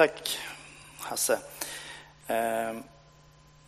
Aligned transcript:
Tack 0.00 0.38
Hasse. 0.98 1.38
Ehm, 2.26 2.82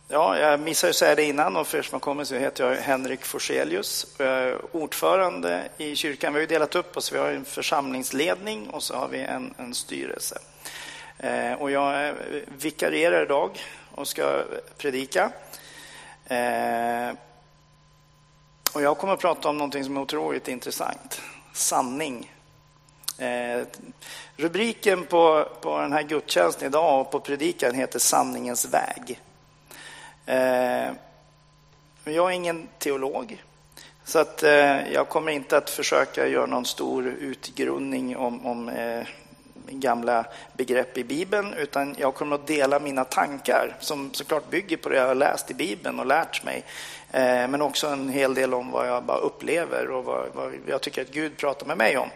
ja, 0.07 0.37
jag 0.37 0.59
missade 0.59 0.89
att 0.89 0.95
säga 0.95 1.15
det 1.15 1.23
innan 1.23 1.55
och 1.55 1.67
för 1.67 1.77
er 1.77 1.81
som 1.81 1.95
har 1.95 1.99
kommit 1.99 2.27
så 2.27 2.35
heter 2.35 2.69
jag 2.69 2.81
Henrik 2.81 3.25
Forselius. 3.25 4.15
Jag 4.17 4.27
är 4.27 4.75
ordförande 4.75 5.69
i 5.77 5.95
kyrkan. 5.95 6.33
Vi 6.33 6.39
har 6.39 6.47
delat 6.47 6.75
upp 6.75 6.97
oss. 6.97 7.11
Vi 7.11 7.17
har 7.17 7.31
en 7.31 7.45
församlingsledning 7.45 8.69
och 8.69 8.83
så 8.83 8.95
har 8.95 9.07
vi 9.07 9.19
en, 9.19 9.53
en 9.57 9.73
styrelse. 9.73 10.39
Ehm, 11.19 11.57
och 11.57 11.71
jag 11.71 12.15
vikarierar 12.47 13.23
idag 13.23 13.59
och 13.91 14.07
ska 14.07 14.43
predika. 14.77 15.31
Ehm, 16.27 17.17
och 18.73 18.81
jag 18.81 18.97
kommer 18.97 19.13
att 19.13 19.19
prata 19.19 19.49
om 19.49 19.57
något 19.57 19.85
som 19.85 19.97
är 19.97 20.01
otroligt 20.01 20.47
intressant. 20.47 21.21
Sanning. 21.53 22.32
Eh, 23.17 23.67
rubriken 24.37 25.05
på, 25.05 25.47
på 25.61 25.79
den 25.79 25.93
här 25.93 26.03
gudstjänsten 26.03 26.67
idag 26.67 27.01
och 27.01 27.11
på 27.11 27.19
predikan 27.19 27.75
heter 27.75 27.99
Sanningens 27.99 28.65
väg. 28.65 29.19
Eh, 30.25 30.91
jag 32.03 32.31
är 32.31 32.35
ingen 32.35 32.67
teolog, 32.79 33.43
så 34.03 34.19
att, 34.19 34.43
eh, 34.43 34.93
jag 34.93 35.09
kommer 35.09 35.31
inte 35.31 35.57
att 35.57 35.69
försöka 35.69 36.27
göra 36.27 36.45
någon 36.45 36.65
stor 36.65 37.07
utgrundning 37.07 38.17
om, 38.17 38.45
om 38.45 38.69
eh, 38.69 39.07
gamla 39.69 40.25
begrepp 40.53 40.97
i 40.97 41.03
Bibeln, 41.03 41.53
utan 41.53 41.95
jag 41.99 42.15
kommer 42.15 42.35
att 42.35 42.47
dela 42.47 42.79
mina 42.79 43.05
tankar 43.05 43.75
som 43.79 44.13
såklart 44.13 44.49
bygger 44.49 44.77
på 44.77 44.89
det 44.89 44.95
jag 44.95 45.07
har 45.07 45.15
läst 45.15 45.51
i 45.51 45.53
Bibeln 45.53 45.99
och 45.99 46.05
lärt 46.05 46.43
mig. 46.43 46.63
Eh, 47.11 47.47
men 47.47 47.61
också 47.61 47.87
en 47.87 48.09
hel 48.09 48.33
del 48.33 48.53
om 48.53 48.71
vad 48.71 48.87
jag 48.87 49.03
bara 49.03 49.17
upplever 49.17 49.89
och 49.89 50.05
vad, 50.05 50.27
vad 50.33 50.53
jag 50.67 50.81
tycker 50.81 51.01
att 51.01 51.11
Gud 51.11 51.37
pratar 51.37 51.65
med 51.65 51.77
mig 51.77 51.97
om. 51.97 52.09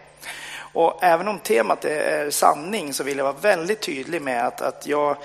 Och 0.74 1.04
även 1.04 1.28
om 1.28 1.40
temat 1.40 1.86
är 1.86 2.30
sanning 2.30 2.94
så 2.94 3.04
vill 3.04 3.18
jag 3.18 3.26
vara 3.26 3.36
väldigt 3.42 3.82
tydlig 3.82 4.22
med 4.22 4.48
att, 4.48 4.62
att 4.62 4.88
jag, 4.88 5.18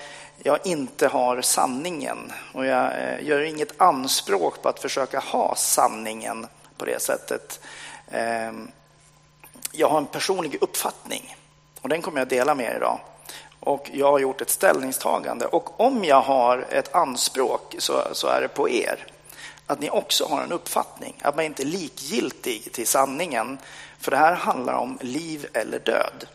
jag 0.43 0.59
inte 0.65 1.09
har 1.09 1.41
sanningen. 1.41 2.33
Och 2.55 2.67
jag 2.67 2.85
eh, 2.87 3.27
gör 3.27 3.41
inget 3.41 3.81
anspråk 3.81 4.63
på 4.63 4.69
att 4.69 4.81
försöka 4.81 5.19
ha 5.19 5.55
sanningen 5.57 6.47
på 6.77 6.85
det 6.85 7.03
sättet. 7.03 7.61
Ehm, 8.11 8.71
jag 9.73 9.89
har 9.89 9.99
en 9.99 10.07
personlig 10.07 10.59
uppfattning 10.61 11.37
och 11.83 11.89
den 11.89 12.03
kommer 12.03 12.19
jag 12.19 12.29
dela 12.29 12.55
med 12.55 12.67
er 12.67 12.77
idag. 12.77 12.99
Och 13.61 13.91
jag 13.93 14.11
har 14.11 14.19
gjort 14.19 14.41
ett 14.41 14.51
ställningstagande. 14.51 15.47
Och 15.47 15.81
om 15.81 16.05
jag 16.05 16.21
har 16.21 16.67
ett 16.71 16.95
anspråk 16.95 17.75
så, 17.79 18.03
så 18.13 18.27
är 18.27 18.41
det 18.41 18.49
på 18.49 18.71
er. 18.71 19.07
Att 19.67 19.81
ni 19.81 19.91
också 19.91 20.25
har 20.25 20.43
en 20.43 20.53
uppfattning. 20.53 21.15
Att 21.23 21.37
man 21.37 21.45
inte 21.45 21.63
är 21.63 21.67
likgiltig 21.67 22.73
till 22.73 22.87
sanningen. 22.87 23.59
För 24.03 24.11
det 24.11 24.17
här 24.17 24.35
handlar 24.35 24.75
om 24.75 24.99
liv 25.01 25.47
eller 25.53 25.79
död. 25.79 26.27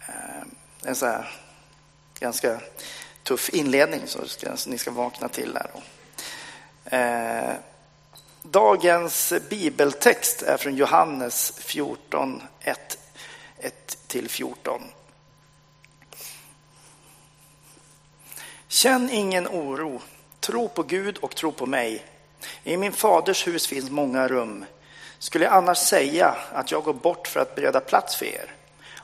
Ehm, 0.00 0.54
en 0.82 0.94
så 0.94 1.06
här 1.06 1.30
ganska 2.18 2.60
tuff 3.22 3.48
inledning 3.48 4.06
så 4.06 4.20
ni 4.66 4.78
ska 4.78 4.90
vakna 4.90 5.28
till 5.28 5.56
här. 5.56 5.70
Då. 5.74 5.82
Ehm, 6.84 7.56
dagens 8.42 9.32
bibeltext 9.50 10.42
är 10.42 10.56
från 10.56 10.76
Johannes 10.76 11.52
14, 11.58 12.42
1 12.60 12.98
1-14. 13.58 14.82
Känn 18.68 19.10
ingen 19.10 19.48
oro. 19.48 20.02
Tro 20.40 20.68
på 20.68 20.82
Gud 20.82 21.18
och 21.18 21.36
tro 21.36 21.52
på 21.52 21.66
mig. 21.66 22.04
I 22.64 22.76
min 22.76 22.92
faders 22.92 23.46
hus 23.46 23.66
finns 23.66 23.90
många 23.90 24.28
rum. 24.28 24.64
Skulle 25.24 25.44
jag 25.44 25.54
annars 25.54 25.78
säga 25.78 26.34
att 26.52 26.70
jag 26.70 26.84
går 26.84 26.92
bort 26.92 27.28
för 27.28 27.40
att 27.40 27.54
bereda 27.54 27.80
plats 27.80 28.16
för 28.16 28.26
er? 28.26 28.54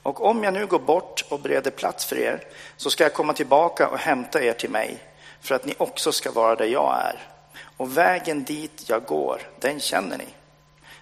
Och 0.03 0.25
om 0.25 0.45
jag 0.45 0.55
nu 0.55 0.67
går 0.67 0.79
bort 0.79 1.25
och 1.29 1.41
bereder 1.41 1.71
plats 1.71 2.05
för 2.05 2.19
er 2.19 2.45
så 2.77 2.91
ska 2.91 3.05
jag 3.05 3.15
komma 3.15 3.33
tillbaka 3.33 3.89
och 3.89 3.99
hämta 3.99 4.43
er 4.43 4.53
till 4.53 4.71
mig 4.71 4.99
för 5.41 5.55
att 5.55 5.65
ni 5.65 5.75
också 5.79 6.13
ska 6.13 6.33
vara 6.33 6.57
där 6.57 6.67
jag 6.67 7.01
är. 7.03 7.29
Och 7.77 7.97
vägen 7.97 8.45
dit 8.45 8.85
jag 8.87 9.05
går, 9.05 9.41
den 9.61 9.81
känner 9.81 10.19
ni. 10.19 10.27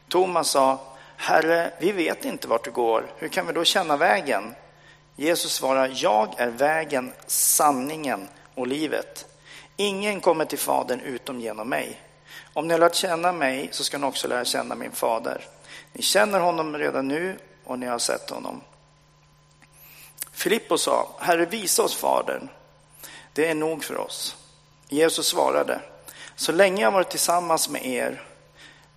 Thomas 0.08 0.48
sa, 0.48 0.78
Herre, 1.16 1.72
vi 1.78 1.92
vet 1.92 2.24
inte 2.24 2.48
vart 2.48 2.64
du 2.64 2.70
går. 2.70 3.06
Hur 3.16 3.28
kan 3.28 3.46
vi 3.46 3.52
då 3.52 3.64
känna 3.64 3.96
vägen? 3.96 4.54
Jesus 5.16 5.52
svarar, 5.52 5.92
jag 5.94 6.28
är 6.36 6.50
vägen, 6.50 7.12
sanningen 7.26 8.28
och 8.54 8.66
livet. 8.66 9.26
Ingen 9.76 10.20
kommer 10.20 10.44
till 10.44 10.58
Fadern 10.58 11.00
utom 11.00 11.40
genom 11.40 11.68
mig. 11.68 12.00
Om 12.52 12.68
ni 12.68 12.74
har 12.74 12.80
lärt 12.80 12.94
känna 12.94 13.32
mig 13.32 13.68
så 13.72 13.84
ska 13.84 13.98
ni 13.98 14.06
också 14.06 14.28
lära 14.28 14.44
känna 14.44 14.74
min 14.74 14.92
fader. 14.92 15.44
Ni 15.92 16.02
känner 16.02 16.40
honom 16.40 16.76
redan 16.76 17.08
nu 17.08 17.38
och 17.64 17.78
ni 17.78 17.86
har 17.86 17.98
sett 17.98 18.30
honom. 18.30 18.60
Filippos 20.32 20.82
sa, 20.82 21.08
Herre 21.18 21.46
visa 21.46 21.82
oss 21.82 21.96
Fadern. 21.96 22.48
Det 23.32 23.46
är 23.46 23.54
nog 23.54 23.84
för 23.84 23.96
oss. 23.96 24.36
Jesus 24.88 25.26
svarade, 25.26 25.80
så 26.36 26.52
länge 26.52 26.82
jag 26.82 26.90
varit 26.90 27.10
tillsammans 27.10 27.68
med 27.68 27.86
er 27.86 28.22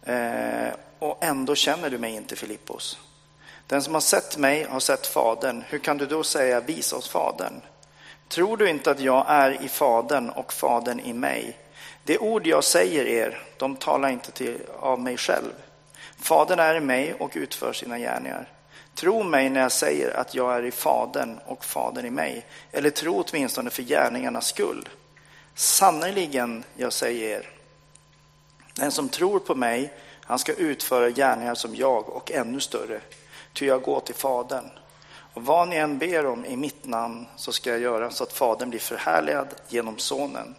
eh, 0.04 0.74
och 1.00 1.24
ändå 1.24 1.56
känner 1.56 1.90
du 1.90 1.98
mig 1.98 2.14
inte, 2.14 2.36
Filippos. 2.36 3.00
Den 3.68 3.84
som 3.84 3.94
har 3.94 4.02
sett 4.02 4.38
mig 4.38 4.64
har 4.70 4.80
sett 4.80 5.08
Fadern. 5.08 5.64
Hur 5.68 5.80
kan 5.80 5.98
du 5.98 6.06
då 6.06 6.24
säga 6.24 6.60
visa 6.60 6.96
oss 6.96 7.10
Fadern? 7.10 7.62
Tror 8.28 8.58
du 8.58 8.70
inte 8.70 8.92
att 8.92 9.00
jag 9.00 9.26
är 9.28 9.64
i 9.64 9.70
Fadern 9.70 10.30
och 10.30 10.54
Fadern 10.54 11.00
i 11.00 11.14
mig? 11.14 11.58
Det 12.04 12.18
ord 12.18 12.48
jag 12.48 12.64
säger 12.64 13.06
er, 13.06 13.44
de 13.58 13.76
talar 13.76 14.10
inte 14.10 14.32
till, 14.32 14.58
av 14.80 15.00
mig 15.00 15.18
själv. 15.18 15.54
Fadern 16.18 16.60
är 16.60 16.76
i 16.76 16.80
mig 16.80 17.14
och 17.14 17.32
utför 17.34 17.74
sina 17.74 18.00
gärningar. 18.00 18.48
Tro 18.96 19.24
mig 19.24 19.50
när 19.50 19.62
jag 19.62 19.72
säger 19.72 20.18
att 20.18 20.36
jag 20.36 20.54
är 20.56 20.66
i 20.66 20.72
Fadern 20.72 21.40
och 21.46 21.66
Fadern 21.66 22.06
i 22.06 22.10
mig. 22.10 22.46
Eller 22.72 22.90
tro 22.90 23.24
åtminstone 23.28 23.70
för 23.70 23.84
gärningarnas 23.84 24.48
skull. 24.48 24.90
Sannerligen, 25.56 26.64
jag 26.76 26.94
säger 26.94 27.38
er, 27.38 27.50
den 28.76 28.92
som 28.92 29.10
tror 29.10 29.40
på 29.40 29.56
mig 29.56 29.94
han 30.22 30.40
ska 30.40 30.54
utföra 30.54 31.10
gärningar 31.10 31.56
som 31.56 31.76
jag 31.76 32.10
och 32.10 32.32
ännu 32.32 32.60
större, 32.60 33.02
ty 33.54 33.66
jag 33.66 33.82
går 33.82 34.00
till 34.00 34.16
Fadern. 34.16 34.70
Och 35.34 35.46
vad 35.46 35.68
ni 35.68 35.76
än 35.76 35.98
ber 35.98 36.26
om 36.26 36.46
i 36.46 36.56
mitt 36.56 36.86
namn 36.86 37.26
så 37.36 37.52
ska 37.52 37.70
jag 37.70 37.80
göra 37.80 38.12
så 38.12 38.24
att 38.24 38.34
Fadern 38.34 38.70
blir 38.70 38.80
förhärligad 38.80 39.48
genom 39.68 39.98
Sonen. 39.98 40.56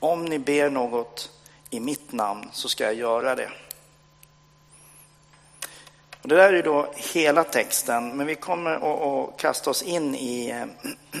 Om 0.00 0.24
ni 0.24 0.38
ber 0.38 0.70
något 0.70 1.30
i 1.70 1.80
mitt 1.80 2.12
namn 2.12 2.48
så 2.52 2.68
ska 2.68 2.84
jag 2.84 2.94
göra 2.94 3.34
det. 3.34 3.50
Och 6.22 6.28
det 6.28 6.36
där 6.36 6.52
är 6.52 6.62
då 6.62 6.92
hela 6.94 7.44
texten, 7.44 8.16
men 8.16 8.26
vi 8.26 8.34
kommer 8.34 8.70
att 8.70 9.36
kasta 9.36 9.70
oss 9.70 9.82
in 9.82 10.14
i 10.14 10.50
eh, 10.50 10.64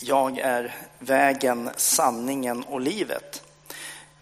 Jag 0.00 0.38
är 0.38 0.74
vägen, 0.98 1.70
sanningen 1.76 2.64
och 2.64 2.80
livet. 2.80 3.42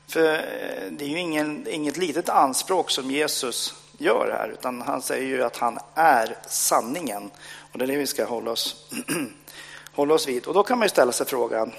För 0.06 0.34
eh, 0.34 0.91
det 0.91 1.05
är 1.05 1.09
ju 1.09 1.19
ingen, 1.19 1.66
inget 1.69 1.97
litet 1.97 2.28
anspråk 2.28 2.91
som 2.91 3.10
Jesus 3.10 3.75
gör 3.99 4.31
här, 4.39 4.49
utan 4.49 4.83
han 4.83 5.03
säger 5.03 5.27
ju 5.27 5.43
att 5.43 5.56
han 5.56 5.78
är 5.95 6.37
sanningen. 6.47 7.31
Och 7.72 7.78
det 7.78 7.84
är 7.84 7.87
det 7.87 7.97
vi 7.97 8.06
ska 8.06 8.25
hålla 8.25 8.50
oss, 8.50 8.91
hålla 9.93 10.15
oss 10.15 10.28
vid. 10.28 10.47
Och 10.47 10.55
då 10.55 10.62
kan 10.62 10.78
man 10.78 10.84
ju 10.84 10.91
ställa 10.91 11.12
sig 11.12 11.27
frågan, 11.27 11.72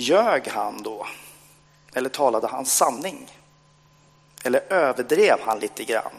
ljög 0.00 0.48
han 0.48 0.82
då? 0.82 1.06
Eller 1.94 2.08
talade 2.08 2.46
han 2.46 2.66
sanning? 2.66 3.30
Eller 4.44 4.72
överdrev 4.72 5.40
han 5.44 5.58
lite 5.58 5.84
grann? 5.84 6.12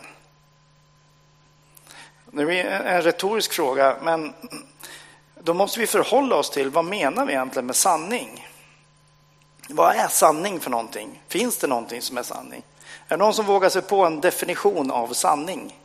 Det 2.26 2.42
är 2.42 2.82
en 2.82 3.02
retorisk 3.02 3.54
fråga, 3.54 3.98
men 4.02 4.34
då 5.40 5.54
måste 5.54 5.80
vi 5.80 5.88
förhålla 5.88 6.36
oss 6.36 6.50
till 6.50 6.70
vad 6.70 6.86
menar 6.86 7.26
vi 7.26 7.34
egentligen 7.34 7.66
med 7.66 7.76
sanning? 7.76 8.48
Vad 9.70 9.96
är 9.96 10.08
sanning 10.08 10.60
för 10.60 10.70
någonting? 10.70 11.24
Finns 11.28 11.58
det 11.58 11.68
någonting 11.68 12.02
som 12.02 12.18
är 12.18 12.24
sanning? 12.24 12.64
Är 13.08 13.18
det 13.18 13.24
någon 13.24 13.34
som 13.34 13.46
vågar 13.46 13.70
sig 13.70 13.82
på 13.82 14.06
en 14.06 14.22
definition 14.22 14.92
av 14.92 15.14
sanning? 15.14 15.81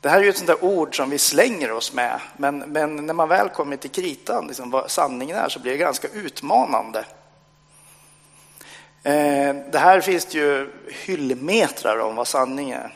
Det 0.00 0.08
här 0.08 0.18
är 0.18 0.22
ju 0.22 0.28
ett 0.28 0.36
sånt 0.36 0.46
där 0.46 0.64
ord 0.64 0.96
som 0.96 1.10
vi 1.10 1.18
slänger 1.18 1.72
oss 1.72 1.92
med, 1.92 2.20
men, 2.36 2.58
men 2.58 3.06
när 3.06 3.14
man 3.14 3.28
väl 3.28 3.48
kommer 3.48 3.76
till 3.76 3.90
kritan, 3.90 4.46
liksom 4.46 4.70
vad 4.70 4.90
sanningen 4.90 5.36
är, 5.36 5.48
så 5.48 5.60
blir 5.60 5.72
det 5.72 5.78
ganska 5.78 6.08
utmanande. 6.08 7.04
Eh, 9.02 9.54
det 9.72 9.78
här 9.78 10.00
finns 10.00 10.24
det 10.24 10.38
ju 10.38 10.70
hyllmetrar 10.88 11.98
om 11.98 12.16
vad 12.16 12.28
sanning 12.28 12.70
är. 12.70 12.94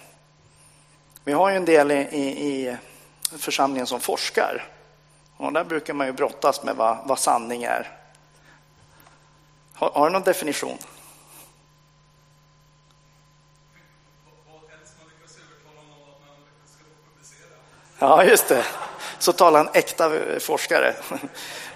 Vi 1.25 1.33
har 1.33 1.51
ju 1.51 1.56
en 1.56 1.65
del 1.65 1.91
i, 1.91 1.95
i, 1.95 2.69
i 2.69 2.77
församlingen 3.39 3.87
som 3.87 4.00
forskar 4.00 4.69
och 5.37 5.53
där 5.53 5.65
brukar 5.65 5.95
man 5.95 6.07
ju 6.07 6.12
brottas 6.12 6.62
med 6.62 6.77
vad, 6.77 6.99
vad 7.05 7.19
sanning 7.19 7.62
är. 7.62 7.99
Har, 9.73 9.91
har 9.91 10.07
du 10.07 10.12
någon 10.12 10.23
definition? 10.23 10.79
Ja, 18.06 18.25
just 18.25 18.49
det. 18.49 18.65
Så 19.19 19.33
talar 19.33 19.61
en 19.61 19.69
äkta 19.75 20.12
forskare. 20.41 20.95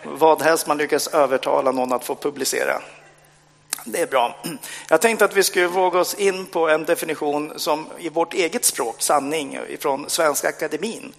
Vad 0.03 0.43
helst 0.43 0.67
man 0.67 0.79
lyckas 0.79 1.07
övertala 1.07 1.73
någon 1.73 1.93
att 1.93 2.05
få 2.05 2.15
publicera. 2.15 2.83
Det 3.85 4.01
är 4.01 4.07
bra. 4.07 4.37
Jag 4.89 5.01
tänkte 5.01 5.25
att 5.25 5.37
vi 5.37 5.43
skulle 5.43 5.67
våga 5.67 5.99
oss 5.99 6.15
in 6.15 6.47
på 6.47 6.69
en 6.69 6.85
definition 6.85 7.53
som 7.57 7.87
i 7.99 8.09
vårt 8.09 8.35
eget 8.35 8.65
språk, 8.65 9.03
sanning, 9.03 9.61
från 9.81 10.11
Svenska 10.11 10.49
Akademin. 10.49 11.13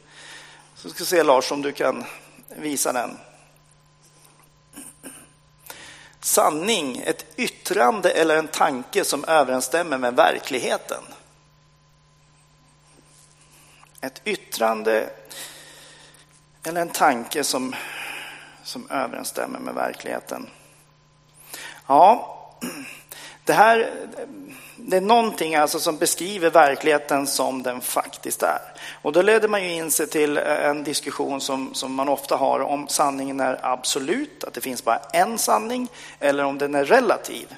Så 0.75 0.89
ska 0.89 1.05
se 1.05 1.23
Lars 1.23 1.51
om 1.51 1.61
du 1.61 1.71
kan 1.71 2.05
visa 2.47 2.93
den. 2.93 3.17
Sanning, 6.21 7.01
ett 7.05 7.25
yttrande 7.37 8.09
eller 8.11 8.35
en 8.35 8.47
tanke 8.47 9.05
som 9.05 9.25
överensstämmer 9.25 9.97
med 9.97 10.15
verkligheten. 10.15 11.03
Ett 14.01 14.21
yttrande 14.25 15.09
eller 16.63 16.81
en 16.81 16.89
tanke 16.89 17.43
som, 17.43 17.75
som 18.63 18.89
överensstämmer 18.89 19.59
med 19.59 19.73
verkligheten. 19.73 20.49
Ja, 21.87 22.35
det 23.45 23.53
här 23.53 23.91
det 24.89 24.97
är 24.97 25.01
någonting 25.01 25.55
alltså 25.55 25.79
som 25.79 25.97
beskriver 25.97 26.49
verkligheten 26.49 27.27
som 27.27 27.63
den 27.63 27.81
faktiskt 27.81 28.43
är. 28.43 28.61
Och 29.01 29.11
då 29.11 29.21
leder 29.21 29.47
man 29.47 29.63
ju 29.63 29.73
in 29.73 29.91
sig 29.91 30.07
till 30.07 30.37
eh, 30.37 30.65
en 30.65 30.83
diskussion 30.83 31.41
som, 31.41 31.73
som 31.73 31.93
man 31.93 32.09
ofta 32.09 32.35
har 32.35 32.59
om 32.59 32.87
sanningen 32.87 33.39
är 33.39 33.59
absolut, 33.61 34.43
att 34.43 34.53
det 34.53 34.61
finns 34.61 34.83
bara 34.83 34.99
en 35.13 35.37
sanning, 35.37 35.87
eller 36.19 36.43
om 36.43 36.57
den 36.57 36.75
är 36.75 36.85
relativ. 36.85 37.55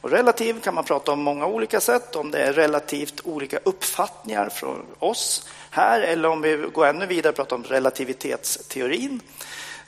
Och 0.00 0.10
relativ 0.10 0.60
kan 0.60 0.74
man 0.74 0.84
prata 0.84 1.12
om 1.12 1.22
många 1.22 1.46
olika 1.46 1.80
sätt, 1.80 2.16
om 2.16 2.30
det 2.30 2.38
är 2.38 2.52
relativt 2.52 3.20
olika 3.24 3.58
uppfattningar 3.64 4.48
från 4.48 4.86
oss 4.98 5.48
här, 5.70 6.00
eller 6.00 6.28
om 6.28 6.40
vi 6.40 6.56
går 6.72 6.86
ännu 6.86 7.06
vidare 7.06 7.30
och 7.30 7.36
pratar 7.36 7.56
om 7.56 7.64
relativitetsteorin. 7.64 9.20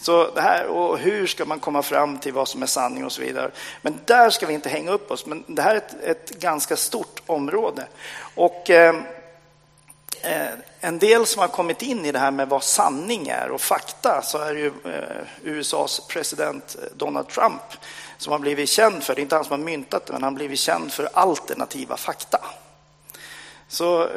Så 0.00 0.30
det 0.34 0.40
här, 0.40 0.66
och 0.66 0.98
hur 0.98 1.26
ska 1.26 1.44
man 1.44 1.60
komma 1.60 1.82
fram 1.82 2.18
till 2.18 2.32
vad 2.32 2.48
som 2.48 2.62
är 2.62 2.66
sanning 2.66 3.04
och 3.04 3.12
så 3.12 3.22
vidare. 3.22 3.50
Men 3.82 4.00
där 4.04 4.30
ska 4.30 4.46
vi 4.46 4.54
inte 4.54 4.68
hänga 4.68 4.90
upp 4.90 5.10
oss. 5.10 5.26
Men 5.26 5.44
det 5.46 5.62
här 5.62 5.74
är 5.74 5.78
ett, 5.78 6.02
ett 6.02 6.30
ganska 6.30 6.76
stort 6.76 7.22
område. 7.26 7.86
Och 8.34 8.70
eh, 8.70 8.94
eh 10.22 10.50
en 10.82 10.98
del 10.98 11.26
som 11.26 11.40
har 11.40 11.48
kommit 11.48 11.82
in 11.82 12.04
i 12.04 12.12
det 12.12 12.18
här 12.18 12.30
med 12.30 12.48
vad 12.48 12.62
sanning 12.62 13.28
är 13.28 13.50
och 13.50 13.60
fakta 13.60 14.22
så 14.22 14.38
är 14.38 14.54
ju 14.54 14.66
eh, 14.66 15.26
USAs 15.42 16.00
president 16.08 16.76
eh, 16.82 16.96
Donald 16.96 17.28
Trump 17.28 17.62
som 18.20 18.32
har 18.32 18.38
blivit 18.38 18.68
känd 18.68 19.02
för, 19.02 19.14
det 19.14 19.20
är 19.20 19.22
inte 19.22 19.34
han 19.34 19.44
som 19.44 19.52
har 19.52 19.64
myntat 19.64 20.06
det, 20.06 20.12
men 20.12 20.22
han 20.22 20.32
har 20.32 20.36
blivit 20.36 20.58
känd 20.58 20.92
för 20.92 21.08
alternativa 21.12 21.96
fakta. 21.96 22.44
Så 23.68 24.02
eh, 24.02 24.08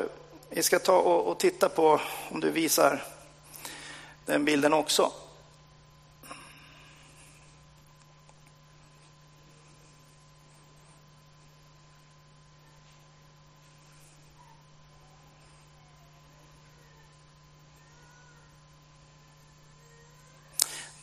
vi 0.50 0.64
ska 0.64 0.80
ta 0.80 0.98
och, 0.98 1.28
och 1.28 1.38
titta 1.40 1.70
på 1.70 2.02
om 2.30 2.40
du 2.40 2.52
visar 2.52 3.04
den 4.26 4.46
bilden 4.46 4.74
också. 4.74 5.12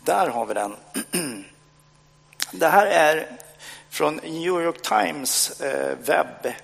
Där 0.04 0.28
har 0.28 0.46
vi 0.46 0.54
den. 0.54 0.76
Det 2.52 2.68
här 2.68 2.86
är 2.86 3.26
från 3.90 4.16
New 4.16 4.62
York 4.62 4.82
Times 4.82 5.60
eh, 5.60 5.96
webb 6.04 6.54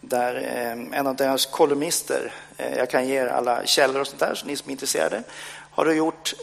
där 0.00 0.34
eh, 0.34 0.98
en 0.98 1.06
av 1.06 1.16
deras 1.16 1.46
kolumnister, 1.46 2.32
eh, 2.56 2.76
jag 2.76 2.90
kan 2.90 3.08
ge 3.08 3.16
er 3.16 3.26
alla 3.26 3.66
källor 3.66 4.00
och 4.00 4.06
sånt 4.06 4.20
där, 4.20 4.34
så 4.34 4.46
ni 4.46 4.56
som 4.56 4.68
är 4.68 4.72
intresserade, 4.72 5.22
har 5.70 5.92
gjort 5.92 6.34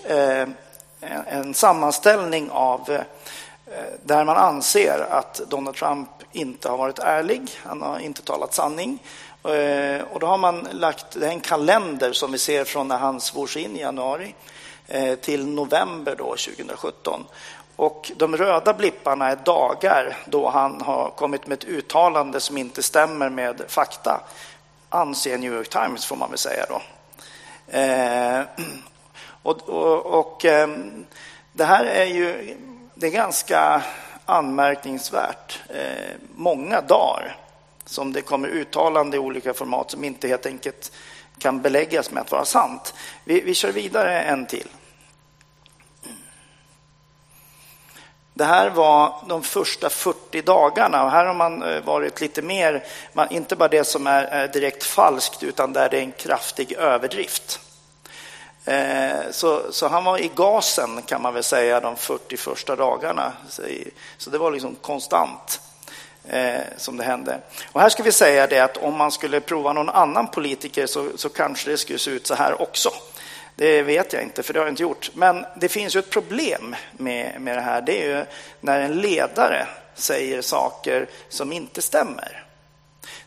en 1.27 1.53
sammanställning 1.53 2.49
av 2.49 3.03
där 4.03 4.25
man 4.25 4.37
anser 4.37 5.07
att 5.09 5.41
Donald 5.49 5.75
Trump 5.75 6.09
inte 6.31 6.69
har 6.69 6.77
varit 6.77 6.99
ärlig, 6.99 7.41
han 7.63 7.81
har 7.81 7.99
inte 7.99 8.21
talat 8.21 8.53
sanning. 8.53 9.03
Och 10.11 10.19
då 10.19 10.27
har 10.27 10.37
man 10.37 10.67
lagt, 10.71 11.05
det 11.11 11.25
är 11.25 11.31
en 11.31 11.39
kalender 11.39 12.13
som 12.13 12.31
vi 12.31 12.37
ser 12.37 12.63
från 12.63 12.87
när 12.87 12.97
han 12.97 13.21
svors 13.21 13.57
in 13.57 13.77
i 13.77 13.79
januari 13.79 14.35
till 15.21 15.47
november 15.47 16.15
då, 16.17 16.23
2017. 16.23 17.25
Och 17.77 18.11
de 18.15 18.37
röda 18.37 18.73
blipparna 18.73 19.29
är 19.29 19.35
dagar 19.35 20.17
då 20.25 20.49
han 20.49 20.81
har 20.81 21.09
kommit 21.09 21.47
med 21.47 21.57
ett 21.57 21.69
uttalande 21.69 22.39
som 22.39 22.57
inte 22.57 22.83
stämmer 22.83 23.29
med 23.29 23.61
fakta, 23.67 24.21
anser 24.89 25.37
New 25.37 25.53
York 25.53 25.69
Times 25.69 26.05
får 26.05 26.15
man 26.15 26.29
väl 26.29 26.37
säga 26.37 26.65
då. 26.69 26.81
Eh, 27.77 28.41
och, 29.43 29.69
och, 29.69 30.05
och 30.05 30.45
eh, 30.45 30.67
det 31.53 31.65
här 31.65 31.85
är 31.85 32.05
ju 32.05 32.57
det 32.93 33.07
är 33.07 33.11
ganska 33.11 33.81
anmärkningsvärt. 34.25 35.59
Eh, 35.69 36.15
många 36.35 36.81
dagar 36.81 37.37
som 37.85 38.13
det 38.13 38.21
kommer 38.21 38.47
uttalande 38.47 39.17
i 39.17 39.19
olika 39.19 39.53
format 39.53 39.91
som 39.91 40.03
inte 40.03 40.27
helt 40.27 40.45
enkelt 40.45 40.91
kan 41.39 41.61
beläggas 41.61 42.11
med 42.11 42.21
att 42.21 42.31
vara 42.31 42.45
sant. 42.45 42.93
Vi, 43.23 43.41
vi 43.41 43.53
kör 43.53 43.71
vidare 43.71 44.21
en 44.21 44.45
till. 44.45 44.67
Det 48.37 48.45
här 48.45 48.69
var 48.69 49.13
de 49.27 49.43
första 49.43 49.89
40 49.89 50.41
dagarna 50.41 51.03
och 51.03 51.11
här 51.11 51.25
har 51.25 51.33
man 51.33 51.63
eh, 51.63 51.81
varit 51.81 52.21
lite 52.21 52.41
mer, 52.41 52.83
inte 53.29 53.55
bara 53.55 53.69
det 53.69 53.83
som 53.83 54.07
är 54.07 54.43
eh, 54.43 54.51
direkt 54.51 54.83
falskt 54.83 55.43
utan 55.43 55.73
där 55.73 55.89
det 55.89 55.97
är 55.97 56.01
en 56.01 56.11
kraftig 56.11 56.71
överdrift. 56.71 57.59
Eh, 58.65 59.31
så, 59.31 59.71
så, 59.71 59.87
han 59.87 60.03
var 60.03 60.17
i 60.17 60.31
gasen 60.35 61.01
kan 61.01 61.21
man 61.21 61.33
väl 61.33 61.43
säga 61.43 61.79
de 61.79 61.95
40 61.95 62.37
första 62.37 62.75
dagarna. 62.75 63.33
Så 64.17 64.29
det 64.29 64.37
var 64.37 64.51
liksom 64.51 64.75
konstant 64.75 65.61
eh, 66.29 66.61
som 66.77 66.97
det 66.97 67.03
hände. 67.03 67.39
Och 67.71 67.81
här 67.81 67.89
ska 67.89 68.03
vi 68.03 68.11
säga 68.11 68.47
det 68.47 68.59
att 68.59 68.77
om 68.77 68.97
man 68.97 69.11
skulle 69.11 69.39
prova 69.39 69.73
någon 69.73 69.89
annan 69.89 70.27
politiker 70.27 70.85
så, 70.85 71.09
så 71.15 71.29
kanske 71.29 71.69
det 71.69 71.77
skulle 71.77 71.99
se 71.99 72.11
ut 72.11 72.27
så 72.27 72.35
här 72.35 72.61
också. 72.61 72.89
Det 73.59 73.81
vet 73.81 74.13
jag 74.13 74.23
inte, 74.23 74.43
för 74.43 74.53
det 74.53 74.59
har 74.59 74.65
jag 74.65 74.71
inte 74.71 74.83
gjort. 74.83 75.11
Men 75.13 75.45
det 75.55 75.69
finns 75.69 75.95
ju 75.95 75.99
ett 75.99 76.09
problem 76.09 76.75
med, 76.91 77.41
med 77.41 77.57
det 77.57 77.61
här. 77.61 77.81
Det 77.81 78.03
är 78.03 78.17
ju 78.17 78.25
när 78.61 78.79
en 78.79 79.01
ledare 79.01 79.67
säger 79.95 80.41
saker 80.41 81.07
som 81.29 81.51
inte 81.51 81.81
stämmer. 81.81 82.45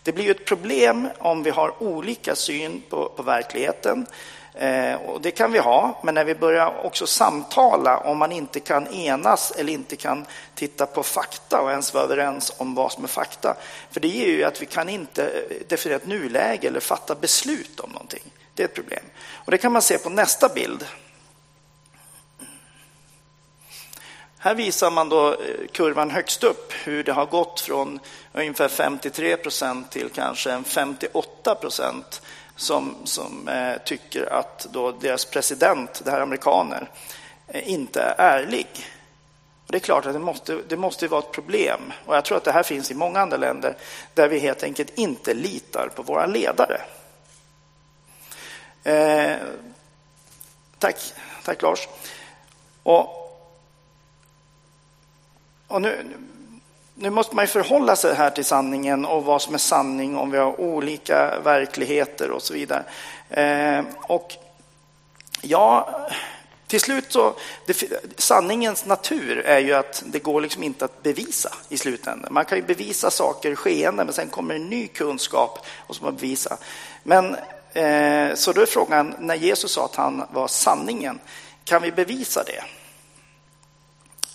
Det 0.03 0.12
blir 0.12 0.25
ju 0.25 0.31
ett 0.31 0.44
problem 0.44 1.09
om 1.19 1.43
vi 1.43 1.50
har 1.50 1.82
olika 1.82 2.35
syn 2.35 2.82
på, 2.91 3.12
på 3.17 3.23
verkligheten. 3.23 4.06
Eh, 4.55 4.94
och 4.94 5.21
det 5.21 5.31
kan 5.31 5.53
vi 5.53 5.59
ha, 5.59 6.00
men 6.05 6.15
när 6.15 6.25
vi 6.25 6.35
börjar 6.35 6.85
också 6.85 7.06
samtala, 7.06 7.99
om 7.99 8.19
man 8.19 8.32
inte 8.32 8.61
kan 8.61 8.87
enas 8.87 9.50
eller 9.50 9.73
inte 9.73 9.97
kan 9.97 10.27
titta 10.55 10.87
på 10.87 11.03
fakta 11.03 11.61
och 11.61 11.71
ens 11.71 11.94
vara 11.94 12.05
överens 12.05 12.53
om 12.59 12.75
vad 12.75 12.93
som 12.93 13.05
är 13.05 13.09
fakta. 13.09 13.56
För 13.91 14.00
det 14.00 14.09
ger 14.09 14.27
ju 14.27 14.44
att 14.44 14.62
vi 14.62 14.67
kan 14.67 14.88
inte 14.88 15.25
eh, 15.25 15.56
definiera 15.69 15.97
ett 15.97 16.06
nuläge 16.06 16.69
eller 16.69 16.81
fatta 16.81 17.15
beslut 17.15 17.81
om 17.81 17.91
någonting. 17.91 18.23
Det 18.60 18.64
är 18.64 18.68
ett 18.68 18.74
problem. 18.74 19.04
Och 19.34 19.50
det 19.50 19.58
kan 19.58 19.72
man 19.72 19.82
se 19.82 19.98
på 19.98 20.10
nästa 20.10 20.48
bild. 20.48 20.86
Här 24.38 24.55
visar 24.55 24.90
man 24.90 25.08
då 25.08 25.29
eh, 25.29 25.36
kurvan 25.72 26.10
högst 26.10 26.44
upp, 26.44 26.72
hur 26.84 27.05
det 27.05 27.12
har 27.12 27.26
gått 27.26 27.60
från 27.60 28.00
ungefär 28.32 28.69
53 28.69 29.36
procent 29.36 29.90
till 29.90 30.08
kanske 30.08 30.62
58 30.62 31.55
procent 31.55 32.22
som, 32.56 32.94
som 33.05 33.48
eh, 33.48 33.76
tycker 33.84 34.32
att 34.32 34.67
då 34.72 34.93
deras 34.93 35.24
president, 35.24 36.02
det 36.05 36.10
här 36.10 36.20
amerikaner, 36.20 36.90
eh, 37.48 37.72
inte 37.72 38.02
är 38.02 38.14
ärlig. 38.19 38.69
Och 39.67 39.72
det 39.72 39.79
är 39.79 39.81
klart 39.81 40.06
att 40.06 40.12
det 40.12 40.19
måste, 40.19 40.58
det 40.69 40.76
måste 40.76 41.08
vara 41.08 41.22
ett 41.22 41.32
problem. 41.32 41.93
Och 42.06 42.17
jag 42.17 42.24
tror 42.24 42.36
att 42.38 42.44
det 42.44 42.52
här 42.52 42.62
finns 42.62 42.90
i 42.90 42.94
många 42.94 43.20
andra 43.20 43.36
länder 43.36 43.76
där 44.14 44.29
vi 44.29 44.38
helt 44.38 44.62
enkelt 44.62 44.98
inte 44.98 45.34
litar 45.34 45.90
på 45.94 46.02
våra 46.02 46.26
ledare. 46.26 46.81
Eh, 48.84 49.37
tack, 50.79 51.15
tack 51.44 51.63
Lars. 51.63 51.89
Och, 52.82 53.17
och 55.67 55.82
nu, 55.82 56.06
nu 56.94 57.10
måste 57.10 57.37
man 57.37 57.44
ju 57.44 57.49
förhålla 57.49 57.96
sig 57.96 58.15
här 58.15 58.31
till 58.31 58.44
sanningen 58.44 59.05
och 59.05 59.25
vad 59.25 59.43
som 59.43 59.55
är 59.55 59.58
sanning 59.58 60.17
om 60.17 60.31
vi 60.31 60.39
har 60.39 60.60
olika 60.60 61.41
verkligheter 61.41 62.31
och 62.31 62.43
så 62.43 62.55
vidare. 62.55 62.84
Eh, 63.31 63.84
och 64.03 64.37
ja, 65.43 65.89
till 66.67 66.81
slut 66.81 67.13
så, 67.13 67.34
det, 67.67 67.84
sanningens 68.17 68.87
natur 68.87 69.39
är 69.39 69.58
ju 69.58 69.75
att 69.75 70.03
det 70.06 70.19
går 70.19 70.41
liksom 70.41 70.63
inte 70.63 70.84
att 70.84 71.03
bevisa 71.03 71.55
i 71.69 71.79
slutändan. 71.79 72.32
Man 72.32 72.44
kan 72.44 72.58
ju 72.58 72.65
bevisa 72.65 73.10
saker 73.10 73.55
skeenden, 73.55 74.06
men 74.06 74.15
sen 74.15 74.29
kommer 74.29 74.55
en 74.55 74.69
ny 74.69 74.89
kunskap 74.89 75.67
och 75.87 75.96
så 75.96 76.05
man 76.05 76.15
bevisa. 76.15 76.56
Men 77.03 77.37
Eh, 77.72 78.34
så 78.34 78.53
då 78.53 78.60
är 78.60 78.67
frågan, 78.67 79.15
när 79.19 79.34
Jesus 79.34 79.72
sa 79.72 79.84
att 79.84 79.96
han 79.96 80.27
var 80.31 80.48
sanningen, 80.48 81.20
kan 81.65 81.82
vi 81.82 81.93
bevisa 81.93 82.44
det? 82.44 82.65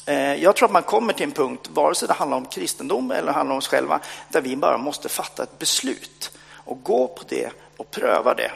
Eh, 0.06 0.44
jag 0.44 0.56
tror 0.56 0.68
att 0.68 0.74
man 0.74 0.84
kommer 0.84 1.14
till 1.14 1.24
en 1.24 1.32
punkt, 1.32 1.70
vare 1.70 1.96
sig 1.96 2.08
det 2.08 2.14
handlar 2.14 2.38
om 2.38 2.46
kristendom 2.46 3.12
eller 3.12 3.32
handlar 3.32 3.54
om 3.54 3.58
oss 3.58 3.68
själva, 3.68 4.00
där 4.30 4.42
vi 4.42 4.56
bara 4.56 4.78
måste 4.78 5.10
fatta 5.10 5.44
ett 5.44 5.60
beslut 5.60 6.32
och 6.52 6.84
gå 6.84 7.08
på 7.08 7.24
det 7.28 7.50
och 7.78 7.92
pröva 7.92 8.34
det. 8.34 8.52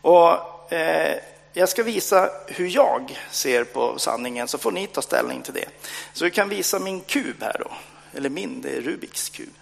Och, 0.00 0.72
eh, 0.72 1.18
jag 1.52 1.68
ska 1.68 1.82
visa 1.82 2.30
hur 2.46 2.68
jag 2.68 3.18
ser 3.30 3.64
på 3.64 3.98
sanningen, 3.98 4.48
så 4.48 4.58
får 4.58 4.72
ni 4.72 4.86
ta 4.86 5.02
ställning 5.02 5.42
till 5.42 5.54
det. 5.54 5.68
Så 6.12 6.24
vi 6.24 6.30
kan 6.30 6.48
visa 6.48 6.78
min 6.78 7.00
kub 7.00 7.42
här 7.42 7.56
då. 7.58 7.70
eller 8.14 8.30
min, 8.30 8.60
det 8.60 8.76
är 8.76 8.80
Rubiks 8.80 9.28
kub. 9.28 9.54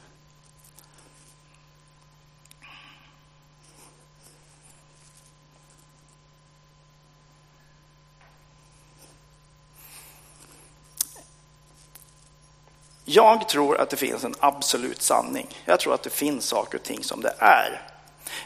Jag 13.12 13.48
tror 13.48 13.80
att 13.80 13.90
det 13.90 13.96
finns 13.96 14.24
en 14.24 14.34
absolut 14.40 15.02
sanning. 15.02 15.46
Jag 15.64 15.80
tror 15.80 15.94
att 15.94 16.02
det 16.02 16.10
finns 16.10 16.46
saker 16.46 16.78
och 16.78 16.84
ting 16.84 17.04
som 17.04 17.20
det 17.22 17.34
är. 17.38 17.82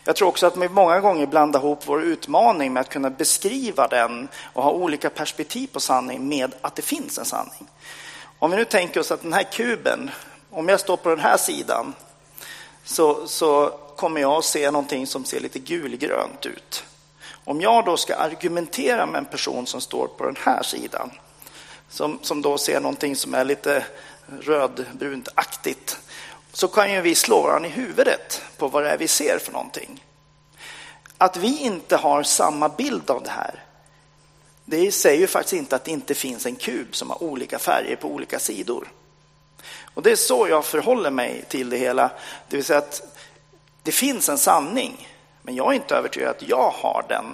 Jag 0.04 0.16
tror 0.16 0.28
också 0.28 0.46
att 0.46 0.56
vi 0.56 0.68
många 0.68 1.00
gånger 1.00 1.26
blandar 1.26 1.60
ihop 1.60 1.82
vår 1.86 2.02
utmaning 2.02 2.72
med 2.72 2.80
att 2.80 2.88
kunna 2.88 3.10
beskriva 3.10 3.88
den 3.88 4.28
och 4.52 4.62
ha 4.62 4.70
olika 4.70 5.10
perspektiv 5.10 5.66
på 5.66 5.80
sanning 5.80 6.28
med 6.28 6.54
att 6.60 6.76
det 6.76 6.82
finns 6.82 7.18
en 7.18 7.24
sanning. 7.24 7.68
Om 8.38 8.50
vi 8.50 8.56
nu 8.56 8.64
tänker 8.64 9.00
oss 9.00 9.10
att 9.10 9.22
den 9.22 9.32
här 9.32 9.42
kuben, 9.52 10.10
om 10.50 10.68
jag 10.68 10.80
står 10.80 10.96
på 10.96 11.08
den 11.08 11.20
här 11.20 11.36
sidan 11.36 11.94
så, 12.84 13.26
så 13.26 13.68
kommer 13.96 14.20
jag 14.20 14.32
att 14.32 14.44
se 14.44 14.70
någonting 14.70 15.06
som 15.06 15.24
ser 15.24 15.40
lite 15.40 15.58
gulgrönt 15.58 16.46
ut. 16.46 16.84
Om 17.44 17.60
jag 17.60 17.84
då 17.84 17.96
ska 17.96 18.14
argumentera 18.14 19.06
med 19.06 19.18
en 19.18 19.24
person 19.24 19.66
som 19.66 19.80
står 19.80 20.06
på 20.06 20.24
den 20.24 20.36
här 20.38 20.62
sidan 20.62 21.10
som, 21.94 22.18
som 22.22 22.42
då 22.42 22.58
ser 22.58 22.80
någonting 22.80 23.16
som 23.16 23.34
är 23.34 23.44
lite 23.44 23.84
rödbrunt-aktigt 24.40 25.98
så 26.52 26.68
kan 26.68 26.92
ju 26.92 27.00
vi 27.00 27.14
slå 27.14 27.42
varandra 27.42 27.68
i 27.68 27.72
huvudet 27.72 28.42
på 28.56 28.68
vad 28.68 28.82
det 28.82 28.90
är 28.90 28.98
vi 28.98 29.08
ser 29.08 29.38
för 29.38 29.52
någonting. 29.52 30.04
Att 31.18 31.36
vi 31.36 31.58
inte 31.58 31.96
har 31.96 32.22
samma 32.22 32.68
bild 32.68 33.10
av 33.10 33.22
det 33.22 33.30
här, 33.30 33.64
det 34.64 34.92
säger 34.92 35.20
ju 35.20 35.26
faktiskt 35.26 35.52
inte 35.52 35.76
att 35.76 35.84
det 35.84 35.90
inte 35.90 36.14
finns 36.14 36.46
en 36.46 36.56
kub 36.56 36.96
som 36.96 37.10
har 37.10 37.22
olika 37.22 37.58
färger 37.58 37.96
på 37.96 38.08
olika 38.08 38.38
sidor. 38.38 38.88
Och 39.94 40.02
det 40.02 40.12
är 40.12 40.16
så 40.16 40.48
jag 40.48 40.64
förhåller 40.64 41.10
mig 41.10 41.44
till 41.48 41.70
det 41.70 41.76
hela. 41.76 42.10
Det 42.48 42.56
vill 42.56 42.64
säga 42.64 42.78
att 42.78 43.18
det 43.82 43.92
finns 43.92 44.28
en 44.28 44.38
sanning, 44.38 45.08
men 45.42 45.54
jag 45.54 45.72
är 45.72 45.76
inte 45.76 45.94
övertygad 45.94 46.30
att 46.30 46.48
jag 46.48 46.70
har 46.70 47.04
den. 47.08 47.24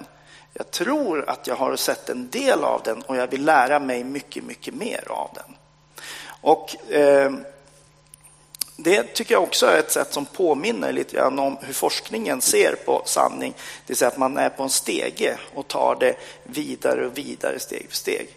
Jag 0.53 0.71
tror 0.71 1.31
att 1.31 1.47
jag 1.47 1.57
har 1.57 1.77
sett 1.77 2.09
en 2.09 2.31
del 2.31 2.65
av 2.65 2.83
den 2.85 3.03
och 3.03 3.17
jag 3.17 3.27
vill 3.27 3.45
lära 3.45 3.79
mig 3.79 4.05
mycket, 4.05 4.45
mycket 4.45 4.75
mer 4.75 5.05
av 5.09 5.31
den. 5.35 5.57
Och 6.41 6.93
eh, 6.93 7.33
det 8.77 9.03
tycker 9.03 9.35
jag 9.35 9.43
också 9.43 9.67
är 9.67 9.79
ett 9.79 9.93
sätt 9.93 10.13
som 10.13 10.27
påminner 10.27 10.93
lite 10.93 11.17
grann 11.17 11.39
om 11.39 11.59
hur 11.61 11.75
forskningen 11.75 12.41
ser 12.41 12.77
på 12.85 13.03
sanning. 13.05 13.53
Det 13.57 13.91
vill 13.91 13.97
säga 13.97 14.09
att 14.09 14.19
man 14.19 14.37
är 14.37 14.49
på 14.49 14.63
en 14.63 14.71
stege 14.71 15.39
och 15.55 15.69
tar 15.69 15.97
det 16.01 16.15
vidare 16.45 17.07
och 17.07 17.19
vidare 17.19 17.59
steg 17.59 17.87
för 17.89 17.97
steg. 17.97 18.29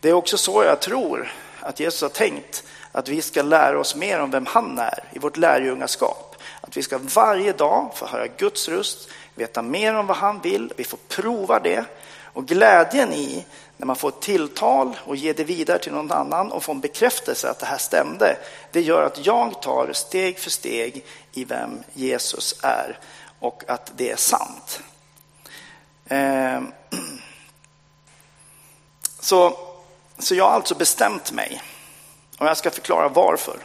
Det 0.00 0.08
är 0.08 0.12
också 0.12 0.38
så 0.38 0.64
jag 0.64 0.80
tror 0.80 1.32
att 1.60 1.80
Jesus 1.80 2.02
har 2.02 2.08
tänkt 2.08 2.64
att 2.92 3.08
vi 3.08 3.22
ska 3.22 3.42
lära 3.42 3.80
oss 3.80 3.96
mer 3.96 4.20
om 4.20 4.30
vem 4.30 4.46
han 4.46 4.78
är 4.78 5.04
i 5.12 5.18
vårt 5.18 5.36
lärjungaskap. 5.36 6.36
Att 6.60 6.76
vi 6.76 6.82
ska 6.82 6.98
varje 6.98 7.52
dag 7.52 7.90
få 7.94 8.06
höra 8.06 8.26
Guds 8.26 8.68
röst, 8.68 9.08
veta 9.34 9.62
mer 9.62 9.94
om 9.94 10.06
vad 10.06 10.16
han 10.16 10.40
vill, 10.40 10.72
vi 10.76 10.84
får 10.84 10.98
prova 11.08 11.60
det. 11.60 11.84
Och 12.32 12.46
glädjen 12.46 13.12
i 13.12 13.46
när 13.78 13.86
man 13.86 13.96
får 13.96 14.08
ett 14.08 14.20
tilltal 14.20 14.96
och 15.04 15.16
ger 15.16 15.34
det 15.34 15.44
vidare 15.44 15.78
till 15.78 15.92
någon 15.92 16.12
annan 16.12 16.52
och 16.52 16.62
får 16.62 16.72
en 16.72 16.80
bekräftelse 16.80 17.50
att 17.50 17.58
det 17.58 17.66
här 17.66 17.78
stämde, 17.78 18.38
det 18.72 18.80
gör 18.80 19.02
att 19.02 19.26
jag 19.26 19.62
tar 19.62 19.92
steg 19.92 20.38
för 20.38 20.50
steg 20.50 21.04
i 21.32 21.44
vem 21.44 21.82
Jesus 21.92 22.54
är 22.62 22.98
och 23.38 23.62
att 23.68 23.92
det 23.96 24.10
är 24.10 24.16
sant. 24.16 24.80
Ehm. 26.08 26.72
Så, 29.20 29.58
så 30.18 30.34
jag 30.34 30.44
har 30.44 30.50
alltså 30.50 30.74
bestämt 30.74 31.32
mig 31.32 31.62
och 32.38 32.46
jag 32.46 32.56
ska 32.56 32.70
förklara 32.70 33.08
varför. 33.08 33.58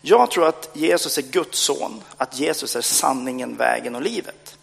Jag 0.00 0.30
tror 0.30 0.48
att 0.48 0.70
Jesus 0.72 1.18
är 1.18 1.22
Guds 1.22 1.58
son, 1.58 2.02
att 2.16 2.38
Jesus 2.38 2.76
är 2.76 2.80
sanningen, 2.80 3.56
vägen 3.56 3.94
och 3.94 4.02
livet. 4.02 4.56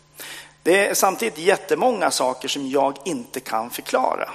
Det 0.63 0.88
är 0.88 0.93
samtidigt 0.93 1.38
jättemånga 1.38 2.11
saker 2.11 2.47
som 2.47 2.69
jag 2.69 2.97
inte 3.05 3.39
kan 3.39 3.69
förklara. 3.69 4.29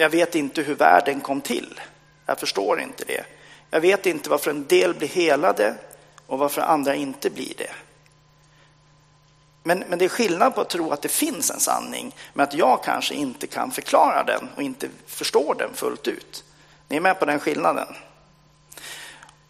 Jag 0.00 0.10
vet 0.10 0.34
inte 0.34 0.62
hur 0.62 0.74
världen 0.74 1.20
kom 1.20 1.40
till. 1.40 1.80
Jag 2.26 2.38
förstår 2.38 2.80
inte 2.80 3.04
det. 3.04 3.24
Jag 3.70 3.80
vet 3.80 4.06
inte 4.06 4.30
varför 4.30 4.50
en 4.50 4.66
del 4.66 4.94
blir 4.94 5.08
helade 5.08 5.74
och 6.26 6.38
varför 6.38 6.60
andra 6.60 6.94
inte 6.94 7.30
blir 7.30 7.54
det. 7.56 7.70
Men, 9.62 9.84
men 9.88 9.98
det 9.98 10.04
är 10.04 10.08
skillnad 10.08 10.54
på 10.54 10.60
att 10.60 10.68
tro 10.68 10.90
att 10.90 11.02
det 11.02 11.08
finns 11.08 11.50
en 11.50 11.60
sanning, 11.60 12.14
men 12.32 12.44
att 12.44 12.54
jag 12.54 12.84
kanske 12.84 13.14
inte 13.14 13.46
kan 13.46 13.70
förklara 13.70 14.24
den 14.24 14.48
och 14.56 14.62
inte 14.62 14.88
förstår 15.06 15.54
den 15.54 15.74
fullt 15.74 16.08
ut. 16.08 16.44
Ni 16.88 16.96
är 16.96 17.00
med 17.00 17.18
på 17.18 17.24
den 17.24 17.40
skillnaden? 17.40 17.94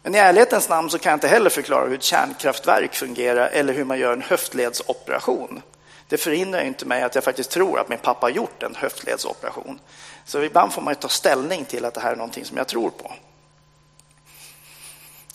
Men 0.03 0.15
i 0.15 0.17
ärlighetens 0.17 0.69
namn 0.69 0.89
så 0.89 0.99
kan 0.99 1.09
jag 1.09 1.17
inte 1.17 1.27
heller 1.27 1.49
förklara 1.49 1.87
hur 1.87 1.95
ett 1.95 2.03
kärnkraftverk 2.03 2.95
fungerar 2.95 3.47
eller 3.47 3.73
hur 3.73 3.83
man 3.83 3.99
gör 3.99 4.13
en 4.13 4.21
höftledsoperation. 4.21 5.61
Det 6.07 6.17
förhindrar 6.17 6.61
inte 6.61 6.85
mig 6.85 7.01
att 7.01 7.15
jag 7.15 7.23
faktiskt 7.23 7.51
tror 7.51 7.79
att 7.79 7.89
min 7.89 7.99
pappa 7.99 8.25
har 8.25 8.31
gjort 8.31 8.63
en 8.63 8.75
höftledsoperation. 8.75 9.79
Så 10.25 10.43
ibland 10.43 10.73
får 10.73 10.81
man 10.81 10.95
ta 10.95 11.07
ställning 11.07 11.65
till 11.65 11.85
att 11.85 11.93
det 11.93 12.01
här 12.01 12.11
är 12.11 12.15
någonting 12.15 12.45
som 12.45 12.57
jag 12.57 12.67
tror 12.67 12.89
på. 12.89 13.13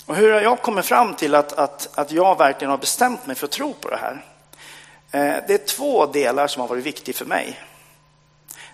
Och 0.07 0.17
hur 0.17 0.33
har 0.33 0.41
jag 0.41 0.63
kommit 0.63 0.87
fram 0.87 1.15
till 1.15 1.35
att, 1.35 1.53
att, 1.53 1.99
att 1.99 2.13
jag 2.13 2.39
verkligen 2.39 2.71
har 2.71 2.79
bestämt 2.79 3.27
mig 3.27 3.37
för 3.37 3.47
att 3.47 3.53
tro 3.53 3.75
på 3.75 3.91
det 3.91 3.97
här? 3.97 4.25
Eh, 5.11 5.45
det 5.47 5.55
är 5.55 5.67
två 5.67 6.07
delar 6.07 6.47
som 6.47 6.61
har 6.61 6.69
varit 6.69 6.85
viktiga 6.85 7.15
för 7.15 7.25
mig. 7.25 7.61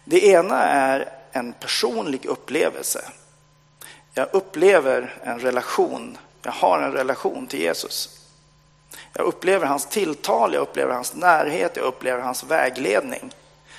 Det 0.05 0.25
ena 0.27 0.63
är 0.63 1.09
en 1.33 1.53
personlig 1.53 2.27
upplevelse. 2.27 3.05
Jag 4.15 4.29
upplever 4.33 5.15
en 5.23 5.39
relation, 5.39 6.19
jag 6.43 6.53
har 6.53 6.81
en 6.83 6.93
relation 6.93 7.47
till 7.47 7.61
Jesus. 7.61 8.19
Jag 9.13 9.25
upplever 9.25 9.67
hans 9.67 9.87
tilltal, 9.87 10.55
jag 10.55 10.61
upplever 10.61 10.95
hans 10.95 11.15
närhet, 11.15 11.77
jag 11.77 11.85
upplever 11.85 12.23
hans 12.23 12.45
vägledning. 12.45 13.33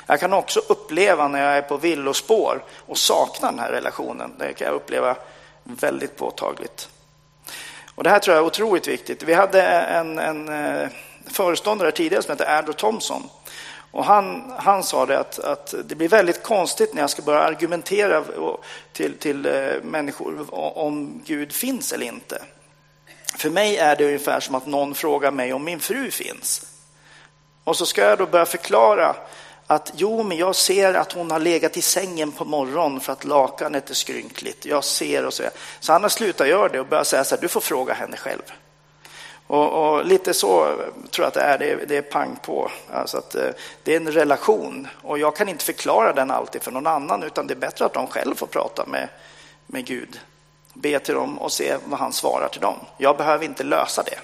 Jag 0.08 0.20
kan 0.20 0.34
också 0.34 0.60
uppleva 0.60 1.28
när 1.28 1.42
jag 1.42 1.58
är 1.58 1.62
på 1.62 1.78
villospår 1.78 2.64
och 2.86 2.98
saknar 2.98 3.52
den 3.52 3.60
här 3.60 3.72
relationen. 3.72 4.32
Det 4.40 4.54
kan 4.54 4.68
jag 4.68 4.76
uppleva 4.76 5.16
väldigt 5.64 6.18
påtagligt. 6.18 6.90
Och 7.96 8.04
det 8.04 8.10
här 8.10 8.20
tror 8.20 8.36
jag 8.36 8.44
är 8.44 8.48
otroligt 8.48 8.88
viktigt. 8.88 9.24
Vi 9.24 9.34
hade 9.34 9.62
en, 9.62 10.20
en 10.20 10.50
eh, 10.50 10.90
föreståndare 11.28 11.92
tidigare 11.92 12.24
som 12.24 12.32
hette 12.32 12.58
Andrew 12.58 12.80
Thompson. 12.80 13.30
Och 13.92 14.06
han, 14.06 14.54
han 14.58 14.84
sa 14.84 15.06
det 15.06 15.20
att, 15.20 15.40
att 15.40 15.74
det 15.86 15.96
blir 15.96 16.10
väldigt 16.10 16.44
konstigt 16.44 16.94
när 16.94 17.02
jag 17.02 17.10
ska 17.10 17.22
börja 17.22 17.42
argumentera 17.42 18.24
till, 18.94 19.18
till 19.18 19.46
eh, 19.46 19.84
människor 19.84 20.46
om 20.78 21.22
Gud 21.26 21.52
finns 21.54 21.92
eller 21.92 22.06
inte. 22.06 22.44
För 23.38 23.50
mig 23.50 23.78
är 23.78 23.96
det 23.96 24.06
ungefär 24.06 24.40
som 24.40 24.56
att 24.56 24.66
någon 24.66 24.96
frågar 24.96 25.32
mig 25.32 25.54
om 25.54 25.64
min 25.64 25.80
fru 25.80 26.12
finns. 26.12 26.66
Och 27.64 27.78
så 27.78 27.86
ska 27.86 28.02
jag 28.02 28.18
då 28.18 28.26
börja 28.26 28.46
förklara 28.46 29.16
att 29.74 29.92
jo, 29.96 30.24
men 30.24 30.38
jag 30.38 30.56
ser 30.56 30.94
att 30.94 31.12
hon 31.12 31.32
har 31.32 31.40
legat 31.40 31.78
i 31.78 31.82
sängen 31.82 32.32
på 32.32 32.46
morgonen 32.46 33.00
för 33.00 33.14
att 33.14 33.24
lakanet 33.24 33.90
är 33.90 33.94
skrynkligt. 33.94 34.66
Jag 34.66 34.84
ser 34.84 35.26
och 35.26 35.34
så. 35.34 35.44
Så 35.80 35.94
han 35.94 36.02
har 36.02 36.10
slutat 36.10 36.48
göra 36.48 36.70
det 36.70 36.80
och 36.80 36.88
börjat 36.88 37.08
säga 37.08 37.24
så 37.24 37.36
här, 37.36 37.42
du 37.42 37.48
får 37.48 37.62
fråga 37.62 37.94
henne 37.94 38.18
själv. 38.18 38.42
Och, 39.48 39.70
och 39.70 40.06
lite 40.06 40.34
så 40.34 40.66
tror 41.12 41.26
jag 41.26 41.28
att 41.28 41.34
det 41.34 41.42
är, 41.42 41.58
det 41.58 41.72
är, 41.72 41.86
det 41.88 41.98
är 41.98 42.02
pang 42.02 42.40
på. 42.44 42.72
Alltså 42.94 43.18
att, 43.18 43.36
eh, 43.36 43.50
det 43.84 43.94
är 43.94 43.98
en 43.98 44.12
relation 44.12 44.88
och 45.02 45.20
jag 45.20 45.36
kan 45.36 45.50
inte 45.50 45.66
förklara 45.66 46.14
den 46.14 46.32
alltid 46.32 46.62
för 46.62 46.72
någon 46.72 46.88
annan 46.88 47.24
utan 47.24 47.48
det 47.48 47.54
är 47.54 47.60
bättre 47.60 47.86
att 47.86 47.94
de 47.94 48.08
själv 48.08 48.36
får 48.36 48.48
prata 48.48 48.86
med, 48.86 49.10
med 49.68 49.86
Gud. 49.86 50.20
Be 50.74 51.00
till 51.00 51.14
dem 51.14 51.40
och 51.40 51.52
se 51.52 51.76
vad 51.86 52.00
han 52.00 52.14
svarar 52.14 52.48
till 52.48 52.62
dem. 52.62 52.76
Jag 52.98 53.18
behöver 53.18 53.46
inte 53.46 53.64
lösa 53.64 54.04
det. 54.04 54.20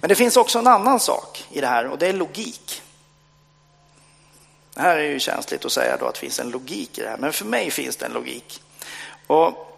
Men 0.00 0.08
det 0.08 0.14
finns 0.14 0.36
också 0.36 0.58
en 0.58 0.66
annan 0.66 1.00
sak 1.00 1.46
i 1.50 1.60
det 1.60 1.66
här 1.66 1.86
och 1.86 1.98
det 1.98 2.06
är 2.06 2.12
logik. 2.12 2.82
Det 4.78 4.82
här 4.82 4.98
är 4.98 5.10
ju 5.10 5.20
känsligt 5.20 5.64
att 5.64 5.72
säga 5.72 5.96
då 5.96 6.06
att 6.06 6.14
det 6.14 6.20
finns 6.20 6.40
en 6.40 6.50
logik 6.50 6.98
i 6.98 7.02
det 7.02 7.08
här, 7.08 7.16
men 7.16 7.32
för 7.32 7.44
mig 7.44 7.70
finns 7.70 7.96
det 7.96 8.06
en 8.06 8.12
logik. 8.12 8.62
Och 9.26 9.76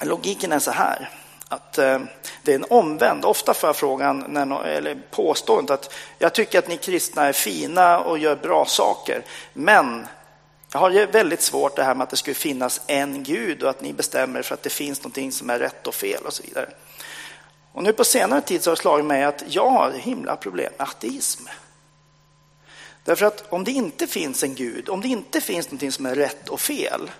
logiken 0.00 0.52
är 0.52 0.58
så 0.58 0.70
här, 0.70 1.10
att 1.48 1.78
eh, 1.78 1.98
det 2.42 2.52
är 2.52 2.56
en 2.56 2.64
omvänd. 2.70 3.24
Ofta 3.24 3.54
får 3.54 3.68
jag 3.68 3.76
frågan, 3.76 4.24
när, 4.28 4.64
eller 4.64 5.02
påståendet 5.10 5.70
att 5.70 5.94
jag 6.18 6.34
tycker 6.34 6.58
att 6.58 6.68
ni 6.68 6.76
kristna 6.76 7.26
är 7.26 7.32
fina 7.32 8.00
och 8.00 8.18
gör 8.18 8.36
bra 8.36 8.64
saker, 8.64 9.22
men 9.52 10.06
jag 10.72 10.80
har 10.80 11.06
väldigt 11.06 11.42
svårt 11.42 11.76
det 11.76 11.84
här 11.84 11.94
med 11.94 12.04
att 12.04 12.10
det 12.10 12.16
skulle 12.16 12.34
finnas 12.34 12.80
en 12.86 13.22
gud 13.22 13.62
och 13.62 13.70
att 13.70 13.80
ni 13.80 13.92
bestämmer 13.92 14.42
för 14.42 14.54
att 14.54 14.62
det 14.62 14.70
finns 14.70 15.00
någonting 15.00 15.32
som 15.32 15.50
är 15.50 15.58
rätt 15.58 15.86
och 15.86 15.94
fel 15.94 16.22
och 16.26 16.32
så 16.32 16.42
vidare. 16.42 16.70
Och 17.72 17.82
nu 17.82 17.92
på 17.92 18.04
senare 18.04 18.40
tid 18.40 18.62
så 18.62 18.70
har 18.70 18.76
det 18.76 18.80
slagit 18.82 19.06
mig 19.06 19.24
att 19.24 19.42
jag 19.46 19.70
har 19.70 19.92
himla 19.92 20.36
problem 20.36 20.72
med 20.78 20.88
ateism. 20.88 21.44
Därför 23.04 23.26
att 23.26 23.52
om 23.52 23.64
det 23.64 23.70
inte 23.70 24.06
finns 24.06 24.42
en 24.42 24.54
gud, 24.54 24.88
om 24.88 25.00
det 25.00 25.08
inte 25.08 25.40
finns 25.40 25.66
någonting 25.66 25.92
som 25.92 26.06
är 26.06 26.14
rätt 26.14 26.48
och 26.48 26.60
fel, 26.60 27.10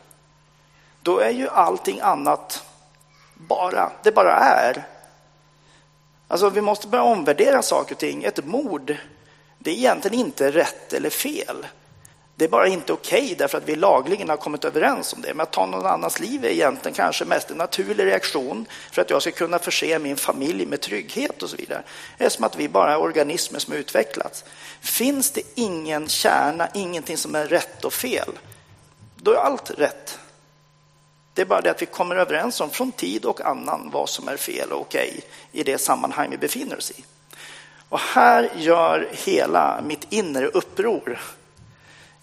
då 1.02 1.18
är 1.18 1.30
ju 1.30 1.48
allting 1.48 2.00
annat 2.00 2.64
bara, 3.34 3.92
det 4.02 4.12
bara 4.12 4.34
är. 4.34 4.86
Alltså 6.28 6.50
vi 6.50 6.60
måste 6.60 6.88
börja 6.88 7.04
omvärdera 7.04 7.62
saker 7.62 7.94
och 7.94 7.98
ting. 7.98 8.24
Ett 8.24 8.44
mord, 8.44 8.96
det 9.58 9.70
är 9.70 9.74
egentligen 9.74 10.18
inte 10.18 10.50
rätt 10.50 10.92
eller 10.92 11.10
fel. 11.10 11.66
Det 12.40 12.46
är 12.46 12.48
bara 12.48 12.68
inte 12.68 12.92
okej 12.92 13.22
okay 13.22 13.34
därför 13.34 13.58
att 13.58 13.68
vi 13.68 13.76
lagligen 13.76 14.28
har 14.28 14.36
kommit 14.36 14.64
överens 14.64 15.12
om 15.12 15.22
det. 15.22 15.34
Men 15.34 15.40
att 15.40 15.52
ta 15.52 15.66
någon 15.66 15.86
annans 15.86 16.20
liv 16.20 16.44
är 16.44 16.48
egentligen 16.48 16.94
kanske 16.94 17.24
mest 17.24 17.50
en 17.50 17.56
naturlig 17.56 18.04
reaktion 18.04 18.66
för 18.92 19.02
att 19.02 19.10
jag 19.10 19.22
ska 19.22 19.30
kunna 19.30 19.58
förse 19.58 19.98
min 19.98 20.16
familj 20.16 20.66
med 20.66 20.80
trygghet 20.80 21.42
och 21.42 21.50
så 21.50 21.56
vidare. 21.56 21.82
Det 22.18 22.24
är 22.24 22.28
som 22.28 22.44
att 22.44 22.56
vi 22.56 22.68
bara 22.68 22.92
är 22.92 23.00
organismer 23.00 23.58
som 23.58 23.74
utvecklats. 23.74 24.44
Finns 24.80 25.30
det 25.30 25.42
ingen 25.54 26.08
kärna, 26.08 26.68
ingenting 26.74 27.16
som 27.16 27.34
är 27.34 27.46
rätt 27.46 27.84
och 27.84 27.92
fel, 27.92 28.30
då 29.16 29.32
är 29.32 29.36
allt 29.36 29.70
rätt. 29.70 30.18
Det 31.34 31.42
är 31.42 31.46
bara 31.46 31.60
det 31.60 31.70
att 31.70 31.82
vi 31.82 31.86
kommer 31.86 32.16
överens 32.16 32.60
om 32.60 32.70
från 32.70 32.92
tid 32.92 33.24
och 33.24 33.40
annan 33.40 33.90
vad 33.92 34.08
som 34.08 34.28
är 34.28 34.36
fel 34.36 34.72
och 34.72 34.80
okej 34.80 35.20
i 35.52 35.62
det 35.62 35.78
sammanhang 35.78 36.30
vi 36.30 36.38
befinner 36.38 36.78
oss 36.78 36.90
i. 36.90 37.04
Och 37.88 38.00
här 38.00 38.50
gör 38.56 39.08
hela 39.12 39.80
mitt 39.86 40.06
inre 40.10 40.46
uppror. 40.46 41.20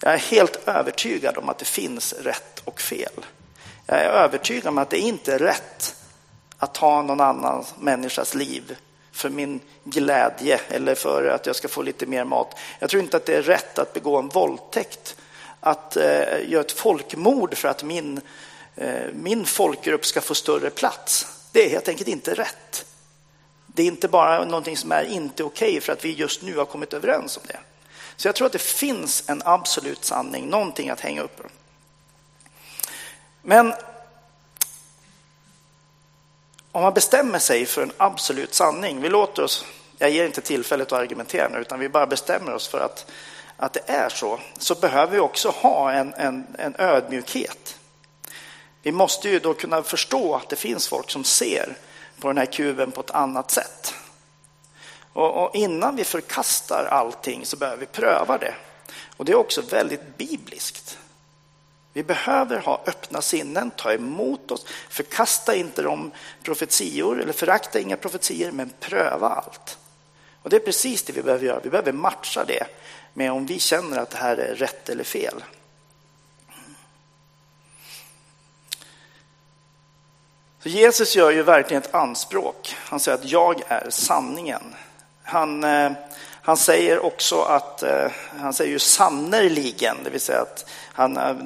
Jag 0.00 0.14
är 0.14 0.18
helt 0.18 0.68
övertygad 0.68 1.38
om 1.38 1.48
att 1.48 1.58
det 1.58 1.64
finns 1.64 2.12
rätt 2.12 2.62
och 2.64 2.80
fel. 2.80 3.26
Jag 3.86 3.98
är 3.98 4.08
övertygad 4.08 4.66
om 4.66 4.78
att 4.78 4.90
det 4.90 4.98
inte 4.98 5.34
är 5.34 5.38
rätt 5.38 5.94
att 6.58 6.74
ta 6.74 7.02
någon 7.02 7.20
annan 7.20 7.64
människas 7.78 8.34
liv 8.34 8.76
för 9.12 9.30
min 9.30 9.60
glädje 9.84 10.60
eller 10.68 10.94
för 10.94 11.28
att 11.28 11.46
jag 11.46 11.56
ska 11.56 11.68
få 11.68 11.82
lite 11.82 12.06
mer 12.06 12.24
mat. 12.24 12.56
Jag 12.78 12.90
tror 12.90 13.02
inte 13.02 13.16
att 13.16 13.26
det 13.26 13.34
är 13.34 13.42
rätt 13.42 13.78
att 13.78 13.92
begå 13.92 14.16
en 14.18 14.28
våldtäkt, 14.28 15.16
att 15.60 15.96
eh, 15.96 16.50
göra 16.50 16.60
ett 16.60 16.72
folkmord 16.72 17.56
för 17.56 17.68
att 17.68 17.82
min, 17.82 18.20
eh, 18.76 19.06
min 19.12 19.46
folkgrupp 19.46 20.06
ska 20.06 20.20
få 20.20 20.34
större 20.34 20.70
plats. 20.70 21.26
Det 21.52 21.66
är 21.66 21.70
helt 21.70 21.88
enkelt 21.88 22.08
inte 22.08 22.34
rätt. 22.34 22.86
Det 23.66 23.82
är 23.82 23.86
inte 23.86 24.08
bara 24.08 24.44
någonting 24.44 24.76
som 24.76 24.92
är 24.92 25.04
inte 25.04 25.44
okej 25.44 25.68
okay 25.68 25.80
för 25.80 25.92
att 25.92 26.04
vi 26.04 26.12
just 26.12 26.42
nu 26.42 26.56
har 26.56 26.64
kommit 26.64 26.92
överens 26.92 27.36
om 27.36 27.42
det. 27.46 27.58
Så 28.18 28.28
jag 28.28 28.34
tror 28.34 28.46
att 28.46 28.52
det 28.52 28.58
finns 28.58 29.24
en 29.28 29.42
absolut 29.44 30.04
sanning, 30.04 30.46
någonting 30.46 30.90
att 30.90 31.00
hänga 31.00 31.22
upp 31.22 31.40
Men 33.42 33.74
om 36.72 36.82
man 36.82 36.94
bestämmer 36.94 37.38
sig 37.38 37.66
för 37.66 37.82
en 37.82 37.92
absolut 37.96 38.54
sanning, 38.54 39.00
vi 39.00 39.08
låter 39.08 39.42
oss, 39.42 39.64
jag 39.98 40.10
ger 40.10 40.26
inte 40.26 40.40
tillfället 40.40 40.92
att 40.92 40.98
argumentera 40.98 41.48
nu, 41.48 41.58
utan 41.58 41.80
vi 41.80 41.88
bara 41.88 42.06
bestämmer 42.06 42.54
oss 42.54 42.68
för 42.68 42.80
att, 42.80 43.10
att 43.56 43.72
det 43.72 43.82
är 43.86 44.08
så, 44.08 44.40
så 44.58 44.74
behöver 44.74 45.12
vi 45.12 45.18
också 45.18 45.48
ha 45.48 45.92
en, 45.92 46.14
en, 46.14 46.46
en 46.58 46.74
ödmjukhet. 46.78 47.78
Vi 48.82 48.92
måste 48.92 49.28
ju 49.28 49.38
då 49.38 49.54
kunna 49.54 49.82
förstå 49.82 50.34
att 50.34 50.48
det 50.48 50.56
finns 50.56 50.88
folk 50.88 51.10
som 51.10 51.24
ser 51.24 51.76
på 52.20 52.28
den 52.28 52.38
här 52.38 52.46
kuben 52.46 52.90
på 52.90 53.00
ett 53.00 53.10
annat 53.10 53.50
sätt. 53.50 53.94
Och, 55.18 55.44
och 55.44 55.54
innan 55.54 55.96
vi 55.96 56.04
förkastar 56.04 56.84
allting 56.84 57.46
så 57.46 57.56
behöver 57.56 57.80
vi 57.80 57.86
pröva 57.86 58.38
det. 58.38 58.54
Och 59.16 59.24
det 59.24 59.32
är 59.32 59.36
också 59.36 59.60
väldigt 59.60 60.16
bibliskt. 60.16 60.98
Vi 61.92 62.02
behöver 62.02 62.58
ha 62.58 62.82
öppna 62.86 63.22
sinnen, 63.22 63.70
ta 63.70 63.92
emot 63.92 64.50
oss, 64.50 64.66
förkasta 64.88 65.54
inte 65.54 65.82
de 65.82 66.10
profetior 66.42 67.20
eller 67.20 67.32
förakta 67.32 67.80
inga 67.80 67.96
profetior 67.96 68.50
men 68.50 68.72
pröva 68.80 69.28
allt. 69.28 69.78
Och 70.42 70.50
det 70.50 70.56
är 70.56 70.60
precis 70.60 71.02
det 71.02 71.12
vi 71.12 71.22
behöver 71.22 71.46
göra. 71.46 71.60
Vi 71.62 71.70
behöver 71.70 71.92
matcha 71.92 72.44
det 72.44 72.66
med 73.14 73.32
om 73.32 73.46
vi 73.46 73.58
känner 73.58 73.98
att 73.98 74.10
det 74.10 74.18
här 74.18 74.36
är 74.36 74.54
rätt 74.54 74.88
eller 74.88 75.04
fel. 75.04 75.44
Så 80.62 80.68
Jesus 80.68 81.16
gör 81.16 81.30
ju 81.30 81.42
verkligen 81.42 81.82
ett 81.82 81.94
anspråk. 81.94 82.76
Han 82.78 83.00
säger 83.00 83.18
att 83.18 83.30
jag 83.30 83.62
är 83.68 83.90
sanningen. 83.90 84.74
Han, 85.28 85.64
eh, 85.64 85.92
han 86.42 86.56
säger 86.56 87.04
också 87.04 87.42
att, 87.42 87.82
eh, 87.82 88.10
han 88.40 88.52
säger 88.52 88.70
ju 88.70 88.78
sannerligen, 88.78 89.96
det 90.04 90.10
vill 90.10 90.20
säga 90.20 90.40
att 90.40 90.70
han 90.92 91.16
eh, 91.16 91.36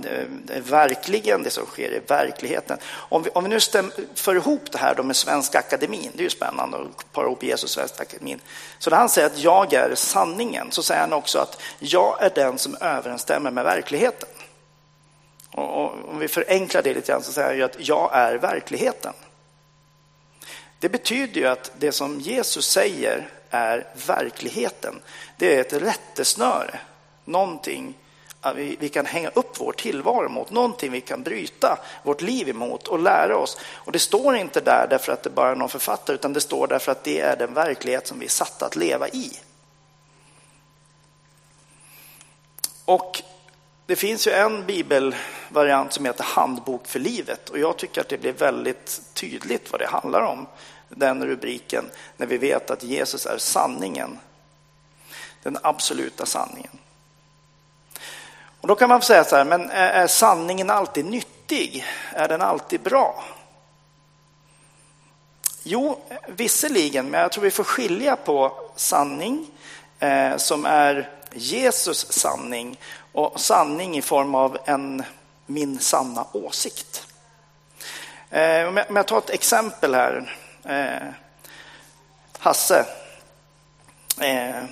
är 0.48 0.60
verkligen 0.60 1.42
det 1.42 1.50
som 1.50 1.66
sker 1.66 1.92
i 1.92 2.00
verkligheten. 2.06 2.78
Om 2.86 3.22
vi, 3.22 3.30
om 3.30 3.44
vi 3.44 3.50
nu 3.50 3.60
stäm, 3.60 3.92
för 4.14 4.34
ihop 4.34 4.72
det 4.72 4.78
här 4.78 4.94
då 4.94 5.02
med 5.02 5.16
Svenska 5.16 5.58
Akademin, 5.58 6.10
det 6.12 6.20
är 6.20 6.24
ju 6.24 6.30
spännande 6.30 6.76
att 6.76 7.12
para 7.12 7.26
ihop 7.26 7.42
Jesus 7.42 7.64
och 7.64 7.70
Svenska 7.70 8.02
Akademin. 8.02 8.40
Så 8.78 8.90
när 8.90 8.96
han 8.96 9.08
säger 9.08 9.26
att 9.26 9.38
jag 9.38 9.72
är 9.72 9.94
sanningen 9.94 10.72
så 10.72 10.82
säger 10.82 11.00
han 11.00 11.12
också 11.12 11.38
att 11.38 11.60
jag 11.78 12.22
är 12.22 12.30
den 12.34 12.58
som 12.58 12.76
överensstämmer 12.80 13.50
med 13.50 13.64
verkligheten. 13.64 14.28
Och, 15.50 15.84
och 15.84 15.92
om 16.08 16.18
vi 16.18 16.28
förenklar 16.28 16.82
det 16.82 16.94
lite 16.94 17.12
grann 17.12 17.22
så 17.22 17.32
säger 17.32 17.48
han 17.48 17.56
ju 17.56 17.62
att 17.62 17.88
jag 17.88 18.10
är 18.12 18.34
verkligheten. 18.34 19.12
Det 20.78 20.88
betyder 20.88 21.40
ju 21.40 21.46
att 21.46 21.72
det 21.78 21.92
som 21.92 22.20
Jesus 22.20 22.66
säger 22.66 23.28
är 23.52 23.86
verkligheten. 24.06 25.00
Det 25.36 25.56
är 25.56 25.60
ett 25.60 25.72
rättesnöre, 25.72 26.80
någonting 27.24 27.94
vi, 28.54 28.76
vi 28.80 28.88
kan 28.88 29.06
hänga 29.06 29.28
upp 29.28 29.60
vår 29.60 29.72
tillvaro 29.72 30.28
mot, 30.28 30.50
någonting 30.50 30.92
vi 30.92 31.00
kan 31.00 31.22
bryta 31.22 31.78
vårt 32.02 32.22
liv 32.22 32.48
emot 32.48 32.88
och 32.88 32.98
lära 32.98 33.36
oss. 33.36 33.58
Och 33.72 33.92
det 33.92 33.98
står 33.98 34.36
inte 34.36 34.60
där 34.60 34.86
därför 34.90 35.12
att 35.12 35.22
det 35.22 35.30
bara 35.30 35.50
är 35.50 35.56
någon 35.56 35.68
författare, 35.68 36.14
utan 36.14 36.32
det 36.32 36.40
står 36.40 36.66
därför 36.66 36.92
att 36.92 37.04
det 37.04 37.20
är 37.20 37.36
den 37.36 37.54
verklighet 37.54 38.06
som 38.06 38.18
vi 38.18 38.24
är 38.24 38.30
satta 38.30 38.66
att 38.66 38.76
leva 38.76 39.08
i. 39.08 39.32
Och 42.84 43.22
det 43.86 43.96
finns 43.96 44.26
ju 44.26 44.30
en 44.30 44.66
bibelvariant 44.66 45.92
som 45.92 46.04
heter 46.04 46.24
Handbok 46.24 46.86
för 46.86 46.98
livet 46.98 47.48
och 47.48 47.58
jag 47.58 47.76
tycker 47.76 48.00
att 48.00 48.08
det 48.08 48.18
blir 48.18 48.32
väldigt 48.32 49.02
tydligt 49.14 49.72
vad 49.72 49.80
det 49.80 49.86
handlar 49.86 50.20
om 50.20 50.46
den 50.96 51.26
rubriken 51.26 51.84
när 52.16 52.26
vi 52.26 52.38
vet 52.38 52.70
att 52.70 52.82
Jesus 52.82 53.26
är 53.26 53.38
sanningen. 53.38 54.18
Den 55.42 55.58
absoluta 55.62 56.26
sanningen. 56.26 56.78
Och 58.60 58.68
då 58.68 58.74
kan 58.74 58.88
man 58.88 59.02
säga 59.02 59.24
så 59.24 59.36
här, 59.36 59.44
men 59.44 59.70
är 59.70 60.06
sanningen 60.06 60.70
alltid 60.70 61.04
nyttig? 61.04 61.84
Är 62.12 62.28
den 62.28 62.42
alltid 62.42 62.80
bra? 62.80 63.24
Jo, 65.62 66.00
visserligen, 66.26 67.10
men 67.10 67.20
jag 67.20 67.32
tror 67.32 67.44
vi 67.44 67.50
får 67.50 67.64
skilja 67.64 68.16
på 68.16 68.70
sanning 68.76 69.46
eh, 69.98 70.36
som 70.36 70.66
är 70.66 71.10
Jesus 71.32 72.12
sanning 72.12 72.80
och 73.12 73.40
sanning 73.40 73.98
i 73.98 74.02
form 74.02 74.34
av 74.34 74.58
en 74.64 75.02
min 75.46 75.78
sanna 75.78 76.26
åsikt. 76.32 77.06
Eh, 78.30 78.68
om 78.68 78.96
jag 78.96 79.06
tar 79.06 79.18
ett 79.18 79.30
exempel 79.30 79.94
här 79.94 80.36
Eh, 80.64 81.08
Hasse, 82.38 82.86
eh, 84.20 84.64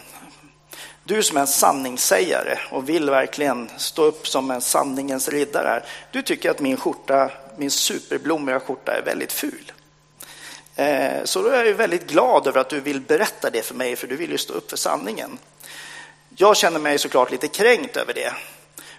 du 1.04 1.22
som 1.22 1.36
är 1.36 1.40
en 1.40 1.46
sanningssägare 1.46 2.58
och 2.70 2.88
vill 2.88 3.10
verkligen 3.10 3.70
stå 3.76 4.02
upp 4.02 4.28
som 4.28 4.50
en 4.50 4.60
sanningens 4.60 5.28
riddare 5.28 5.68
här. 5.68 5.84
Du 6.10 6.22
tycker 6.22 6.50
att 6.50 6.60
min 6.60 6.76
skjorta, 6.76 7.30
min 7.56 7.70
superblommiga 7.70 8.60
skjorta 8.60 8.92
är 8.92 9.02
väldigt 9.02 9.32
ful. 9.32 9.72
Eh, 10.76 11.24
Så 11.24 11.42
då 11.42 11.48
är 11.48 11.64
jag 11.64 11.74
väldigt 11.74 12.06
glad 12.06 12.46
över 12.46 12.60
att 12.60 12.68
du 12.68 12.80
vill 12.80 13.00
berätta 13.00 13.50
det 13.50 13.62
för 13.62 13.74
mig, 13.74 13.96
för 13.96 14.06
du 14.06 14.16
vill 14.16 14.30
ju 14.30 14.38
stå 14.38 14.52
upp 14.52 14.70
för 14.70 14.76
sanningen. 14.76 15.38
Jag 16.36 16.56
känner 16.56 16.78
mig 16.78 16.98
såklart 16.98 17.30
lite 17.30 17.48
kränkt 17.48 17.96
över 17.96 18.14
det 18.14 18.32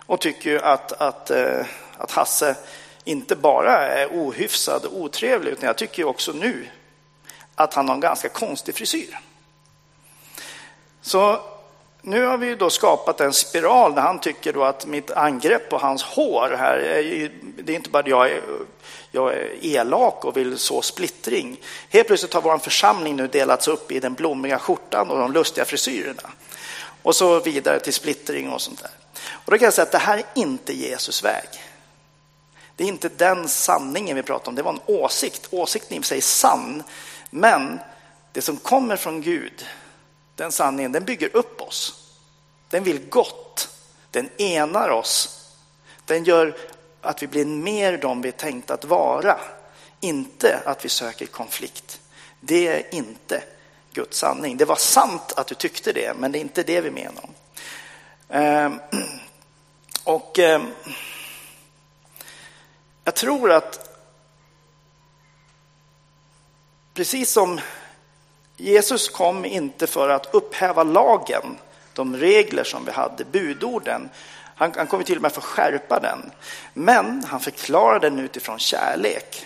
och 0.06 0.22
tycker 0.22 0.66
att, 0.66 0.92
att, 0.92 1.32
eh, 1.32 1.66
att 1.98 2.12
Hasse 2.12 2.56
inte 3.04 3.36
bara 3.36 3.78
är 3.78 4.08
ohyfsad 4.08 4.86
och 4.86 4.98
otrevlig, 4.98 5.52
utan 5.52 5.68
jag 5.68 5.78
tycker 5.78 6.04
också 6.04 6.32
nu 6.32 6.68
att 7.64 7.74
han 7.74 7.88
har 7.88 7.96
en 7.96 8.02
ganska 8.02 8.30
konstig 8.30 8.76
frisyr. 8.76 9.20
Så 11.02 11.42
nu 12.02 12.26
har 12.26 12.38
vi 12.38 12.56
då 12.56 12.70
skapat 12.70 13.22
en 13.22 13.34
spiral 13.34 13.96
där 13.96 14.02
han 14.02 14.20
tycker 14.20 14.54
då 14.54 14.64
att 14.64 14.86
mitt 14.86 15.12
angrepp 15.12 15.70
på 15.70 15.78
hans 15.78 16.04
hår 16.04 16.56
här, 16.58 16.78
är, 16.78 17.32
det 17.64 17.72
är 17.72 17.76
inte 17.76 17.90
bara 17.90 18.00
att 18.00 18.08
jag 18.08 18.32
är, 18.32 18.42
jag 19.12 19.34
är 19.34 19.66
elak 19.66 20.26
och 20.26 20.38
vill 20.38 20.58
så 20.58 20.82
splittring. 20.82 21.60
Helt 21.90 22.08
plötsligt 22.08 22.34
har 22.34 22.42
vår 22.42 22.58
församling 22.58 23.16
nu 23.16 23.28
delats 23.28 23.68
upp 23.68 23.92
i 23.92 24.00
den 24.00 24.14
blommiga 24.14 24.60
skjortan 24.60 25.10
och 25.10 25.20
de 25.20 25.34
lustiga 25.34 25.66
frisyrerna. 25.66 26.32
Och 27.02 27.16
så 27.16 27.40
vidare 27.40 27.80
till 27.80 27.94
splittring 27.94 28.50
och 28.50 28.62
sånt 28.62 28.82
där. 28.82 28.92
Och 29.32 29.52
då 29.52 29.58
kan 29.58 29.66
jag 29.66 29.74
säga 29.74 29.86
att 29.86 29.92
det 29.92 29.98
här 29.98 30.18
är 30.18 30.26
inte 30.34 30.74
Jesus 30.74 31.24
väg. 31.24 31.48
Det 32.82 32.86
är 32.86 32.90
inte 32.90 33.10
den 33.10 33.50
sanningen 33.50 34.16
vi 34.16 34.24
pratar 34.24 34.50
om, 34.52 34.56
det 34.56 34.62
var 34.62 34.74
en 34.74 34.82
åsikt. 34.86 35.48
Åsikten 35.52 35.98
i 35.98 36.04
sig 36.04 36.18
är 36.18 36.22
sann, 36.22 36.84
men 37.30 37.80
det 38.32 38.42
som 38.42 38.58
kommer 38.58 38.96
från 38.96 39.22
Gud, 39.22 39.66
den 40.36 40.52
sanningen, 40.52 40.92
den 40.92 41.04
bygger 41.04 41.36
upp 41.36 41.62
oss. 41.62 42.10
Den 42.70 42.84
vill 42.84 43.10
gott. 43.10 43.70
Den 44.12 44.30
enar 44.38 44.90
oss. 44.90 45.48
Den 46.06 46.24
gör 46.24 46.58
att 47.02 47.24
vi 47.24 47.28
blir 47.28 47.46
mer 47.46 47.98
de 47.98 48.22
vi 48.22 48.28
är 48.28 48.34
tänkta 48.34 48.74
att 48.74 48.86
vara. 48.86 49.40
Inte 50.00 50.62
att 50.66 50.86
vi 50.86 50.90
söker 50.90 51.26
konflikt. 51.26 52.00
Det 52.40 52.68
är 52.68 52.96
inte 52.96 53.44
Guds 53.94 54.18
sanning. 54.18 54.58
Det 54.58 54.66
var 54.66 54.76
sant 54.76 55.34
att 55.36 55.48
du 55.48 55.56
tyckte 55.56 55.92
det, 55.92 56.14
men 56.18 56.32
det 56.32 56.40
är 56.40 56.42
inte 56.42 56.64
det 56.64 56.82
vi 56.82 56.92
menar. 56.92 57.30
Ehm, 58.30 58.80
och 60.04 60.40
ehm, 60.40 60.68
jag 63.04 63.16
tror 63.16 63.52
att 63.52 63.92
Precis 66.94 67.32
som 67.32 67.60
Jesus 68.58 69.10
kom 69.10 69.46
inte 69.46 69.88
för 69.88 70.10
att 70.10 70.34
upphäva 70.34 70.84
lagen, 70.84 71.58
de 71.94 72.18
regler 72.18 72.64
som 72.64 72.86
vi 72.86 72.92
hade, 72.92 73.26
budorden. 73.26 74.10
Han, 74.56 74.74
han 74.76 74.88
kom 74.88 75.04
till 75.04 75.16
och 75.16 75.22
med 75.22 75.32
för 75.32 75.42
att 75.42 75.46
skärpa 75.46 76.00
den. 76.00 76.32
Men 76.74 77.24
han 77.24 77.40
förklarade 77.40 78.10
den 78.10 78.20
utifrån 78.20 78.60
kärlek. 78.60 79.46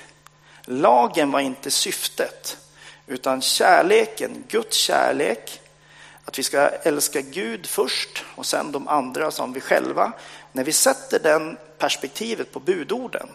Lagen 0.62 1.32
var 1.32 1.40
inte 1.40 1.72
syftet, 1.72 2.58
utan 3.08 3.42
kärleken, 3.42 4.44
Guds 4.48 4.78
kärlek, 4.78 5.62
att 6.26 6.40
vi 6.40 6.44
ska 6.44 6.70
älska 6.70 7.22
Gud 7.22 7.66
först 7.66 8.24
och 8.36 8.46
sen 8.46 8.72
de 8.72 8.88
andra 8.88 9.32
som 9.32 9.54
vi 9.54 9.62
själva. 9.62 10.14
När 10.52 10.64
vi 10.64 10.74
sätter 10.74 11.20
den 11.20 11.58
perspektivet 11.78 12.52
på 12.52 12.60
budorden, 12.60 13.28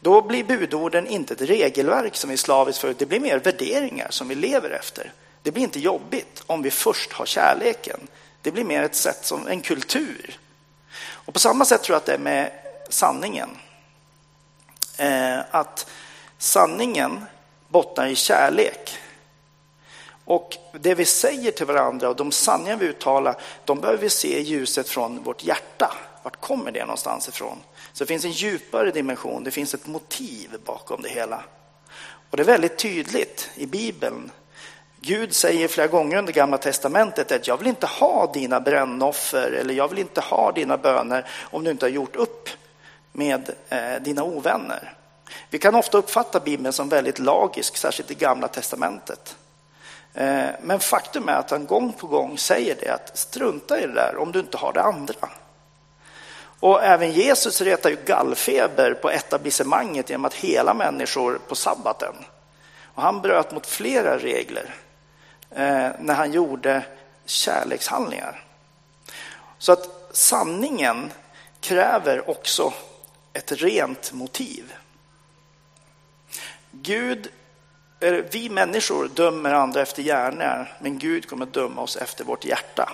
då 0.00 0.22
blir 0.22 0.44
budorden 0.44 1.06
inte 1.06 1.34
ett 1.34 1.40
regelverk 1.40 2.16
som 2.16 2.28
vi 2.28 2.34
är 2.34 2.38
slaviskt 2.38 2.80
för, 2.80 2.94
det 2.98 3.06
blir 3.06 3.20
mer 3.20 3.38
värderingar 3.38 4.10
som 4.10 4.28
vi 4.28 4.34
lever 4.34 4.70
efter. 4.70 5.12
Det 5.42 5.50
blir 5.50 5.62
inte 5.62 5.80
jobbigt 5.80 6.42
om 6.46 6.62
vi 6.62 6.70
först 6.70 7.12
har 7.12 7.26
kärleken. 7.26 8.00
Det 8.42 8.50
blir 8.50 8.64
mer 8.64 8.82
ett 8.82 8.94
sätt 8.94 9.24
som 9.24 9.48
en 9.48 9.60
kultur. 9.60 10.38
Och 10.96 11.34
på 11.34 11.40
samma 11.40 11.64
sätt 11.64 11.82
tror 11.82 11.94
jag 11.94 11.98
att 11.98 12.06
det 12.06 12.14
är 12.14 12.18
med 12.18 12.50
sanningen. 12.88 13.48
Eh, 14.96 15.38
att 15.50 15.86
sanningen 16.38 17.24
bottnar 17.68 18.06
i 18.06 18.14
kärlek. 18.14 18.98
Och 20.24 20.56
det 20.72 20.94
vi 20.94 21.04
säger 21.04 21.50
till 21.50 21.66
varandra 21.66 22.08
och 22.08 22.16
de 22.16 22.32
sanningar 22.32 22.76
vi 22.76 22.86
uttalar, 22.86 23.36
de 23.64 23.80
behöver 23.80 24.00
vi 24.00 24.10
se 24.10 24.38
i 24.38 24.42
ljuset 24.42 24.88
från 24.88 25.22
vårt 25.22 25.44
hjärta. 25.44 25.94
Vart 26.22 26.40
kommer 26.40 26.70
det 26.70 26.80
någonstans 26.80 27.28
ifrån? 27.28 27.58
Så 27.92 28.04
det 28.04 28.08
finns 28.08 28.24
en 28.24 28.30
djupare 28.30 28.90
dimension, 28.90 29.44
det 29.44 29.50
finns 29.50 29.74
ett 29.74 29.86
motiv 29.86 30.56
bakom 30.64 31.02
det 31.02 31.08
hela. 31.08 31.44
Och 32.30 32.36
det 32.36 32.42
är 32.42 32.46
väldigt 32.46 32.78
tydligt 32.78 33.50
i 33.54 33.66
Bibeln. 33.66 34.30
Gud 35.00 35.34
säger 35.34 35.68
flera 35.68 35.86
gånger 35.86 36.16
under 36.16 36.32
Gamla 36.32 36.58
Testamentet 36.58 37.32
att 37.32 37.48
jag 37.48 37.56
vill 37.56 37.66
inte 37.66 37.86
ha 37.86 38.32
dina 38.32 38.60
brännoffer 38.60 39.50
eller 39.50 39.74
jag 39.74 39.88
vill 39.88 39.98
inte 39.98 40.20
ha 40.20 40.52
dina 40.52 40.76
böner 40.76 41.26
om 41.50 41.64
du 41.64 41.70
inte 41.70 41.84
har 41.84 41.90
gjort 41.90 42.16
upp 42.16 42.48
med 43.12 43.50
eh, 43.68 44.02
dina 44.02 44.24
ovänner. 44.24 44.94
Vi 45.50 45.58
kan 45.58 45.74
ofta 45.74 45.98
uppfatta 45.98 46.40
Bibeln 46.40 46.72
som 46.72 46.88
väldigt 46.88 47.18
lagisk, 47.18 47.76
särskilt 47.76 48.10
i 48.10 48.14
Gamla 48.14 48.48
Testamentet. 48.48 49.36
Eh, 50.14 50.48
men 50.62 50.80
faktum 50.80 51.28
är 51.28 51.36
att 51.36 51.50
han 51.50 51.66
gång 51.66 51.92
på 51.92 52.06
gång 52.06 52.38
säger 52.38 52.76
det 52.80 52.88
att 52.88 53.18
strunta 53.18 53.80
i 53.80 53.86
det 53.86 53.94
där 53.94 54.16
om 54.18 54.32
du 54.32 54.38
inte 54.38 54.56
har 54.56 54.72
det 54.72 54.82
andra. 54.82 55.28
Och 56.60 56.84
även 56.84 57.12
Jesus 57.12 57.60
retar 57.60 57.90
ju 57.90 57.96
gallfeber 58.06 58.94
på 58.94 59.10
etablissemanget 59.10 60.10
genom 60.10 60.24
att 60.24 60.34
hela 60.34 60.74
människor 60.74 61.40
på 61.48 61.54
sabbaten. 61.54 62.14
Och 62.82 63.02
han 63.02 63.20
bröt 63.20 63.52
mot 63.52 63.66
flera 63.66 64.18
regler 64.18 64.74
eh, 65.50 65.90
när 65.98 66.14
han 66.14 66.32
gjorde 66.32 66.82
kärlekshandlingar. 67.24 68.44
Så 69.58 69.72
att 69.72 69.88
sanningen 70.12 71.12
kräver 71.60 72.30
också 72.30 72.72
ett 73.32 73.52
rent 73.52 74.12
motiv. 74.12 74.74
Gud, 76.70 77.28
vi 78.12 78.48
människor 78.48 79.08
dömer 79.08 79.54
andra 79.54 79.82
efter 79.82 80.02
gärningar, 80.02 80.76
men 80.80 80.98
Gud 80.98 81.28
kommer 81.28 81.46
döma 81.46 81.82
oss 81.82 81.96
efter 81.96 82.24
vårt 82.24 82.44
hjärta. 82.44 82.92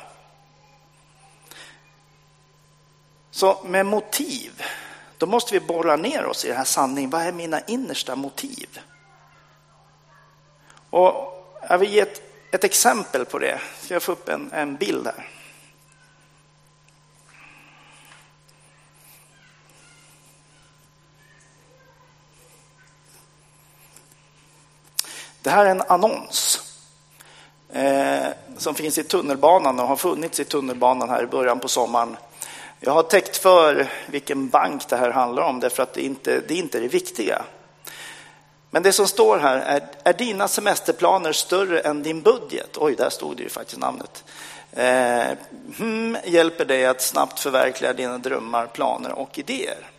Så 3.31 3.63
med 3.65 3.87
motiv, 3.87 4.63
då 5.19 5.27
måste 5.27 5.55
vi 5.55 5.61
borra 5.61 5.97
ner 5.97 6.27
oss 6.27 6.45
i 6.45 6.49
den 6.49 6.57
här 6.57 6.65
sanningen. 6.65 7.11
Vad 7.11 7.23
är 7.23 7.33
mina 7.33 7.61
innersta 7.61 8.17
motiv? 8.17 8.79
Och 10.91 11.37
jag 11.69 11.79
vill 11.79 11.93
ge 11.93 12.01
ett, 12.01 12.23
ett 12.53 12.65
exempel 12.65 13.25
på 13.25 13.39
det. 13.39 13.61
Ska 13.81 13.95
jag 13.95 14.03
få 14.03 14.13
upp 14.13 14.29
en, 14.29 14.53
en 14.53 14.77
bild 14.77 15.07
här? 15.07 15.40
Det 25.43 25.51
här 25.51 25.67
är 25.67 25.71
en 25.71 25.83
annons 25.89 26.61
eh, 27.73 28.27
som 28.57 28.75
finns 28.75 28.99
i 28.99 29.05
tunnelbanan 29.05 29.81
och 29.81 29.87
har 29.87 29.97
funnits 29.97 30.41
i 30.41 30.45
tunnelbanan 30.45 31.11
här 31.11 31.23
i 31.23 31.27
början 31.27 31.61
på 31.61 31.69
sommaren. 31.69 32.17
Jag 32.81 32.93
har 32.93 33.03
täckt 33.03 33.37
för 33.37 33.89
vilken 34.07 34.49
bank 34.49 34.89
det 34.89 34.97
här 34.97 35.11
handlar 35.11 35.43
om 35.43 35.61
därför 35.61 35.83
att 35.83 35.93
det 35.93 36.05
inte 36.05 36.41
det 36.49 36.55
är 36.55 36.59
inte 36.59 36.81
det 36.81 36.89
viktiga. 36.89 37.43
Men 38.71 38.83
det 38.83 38.93
som 38.93 39.09
står 39.09 39.39
här 39.39 39.59
är, 39.59 39.83
är 40.05 40.13
dina 40.13 40.49
semesterplaner 40.49 41.33
större 41.33 41.81
än 41.81 42.03
din 42.03 42.23
budget? 42.23 42.77
Oj, 42.77 42.95
där 42.95 43.11
stod 43.11 43.37
det 43.37 43.43
ju 43.43 43.49
faktiskt 43.49 43.81
namnet. 43.81 44.25
Eh, 44.73 45.37
hmm, 45.79 46.17
hjälper 46.25 46.65
dig 46.65 46.87
att 46.87 47.03
snabbt 47.03 47.41
förverkliga 47.41 47.93
dina 47.93 48.19
drömmar, 48.19 48.67
planer 48.67 49.13
och 49.13 49.39
idéer. 49.39 49.91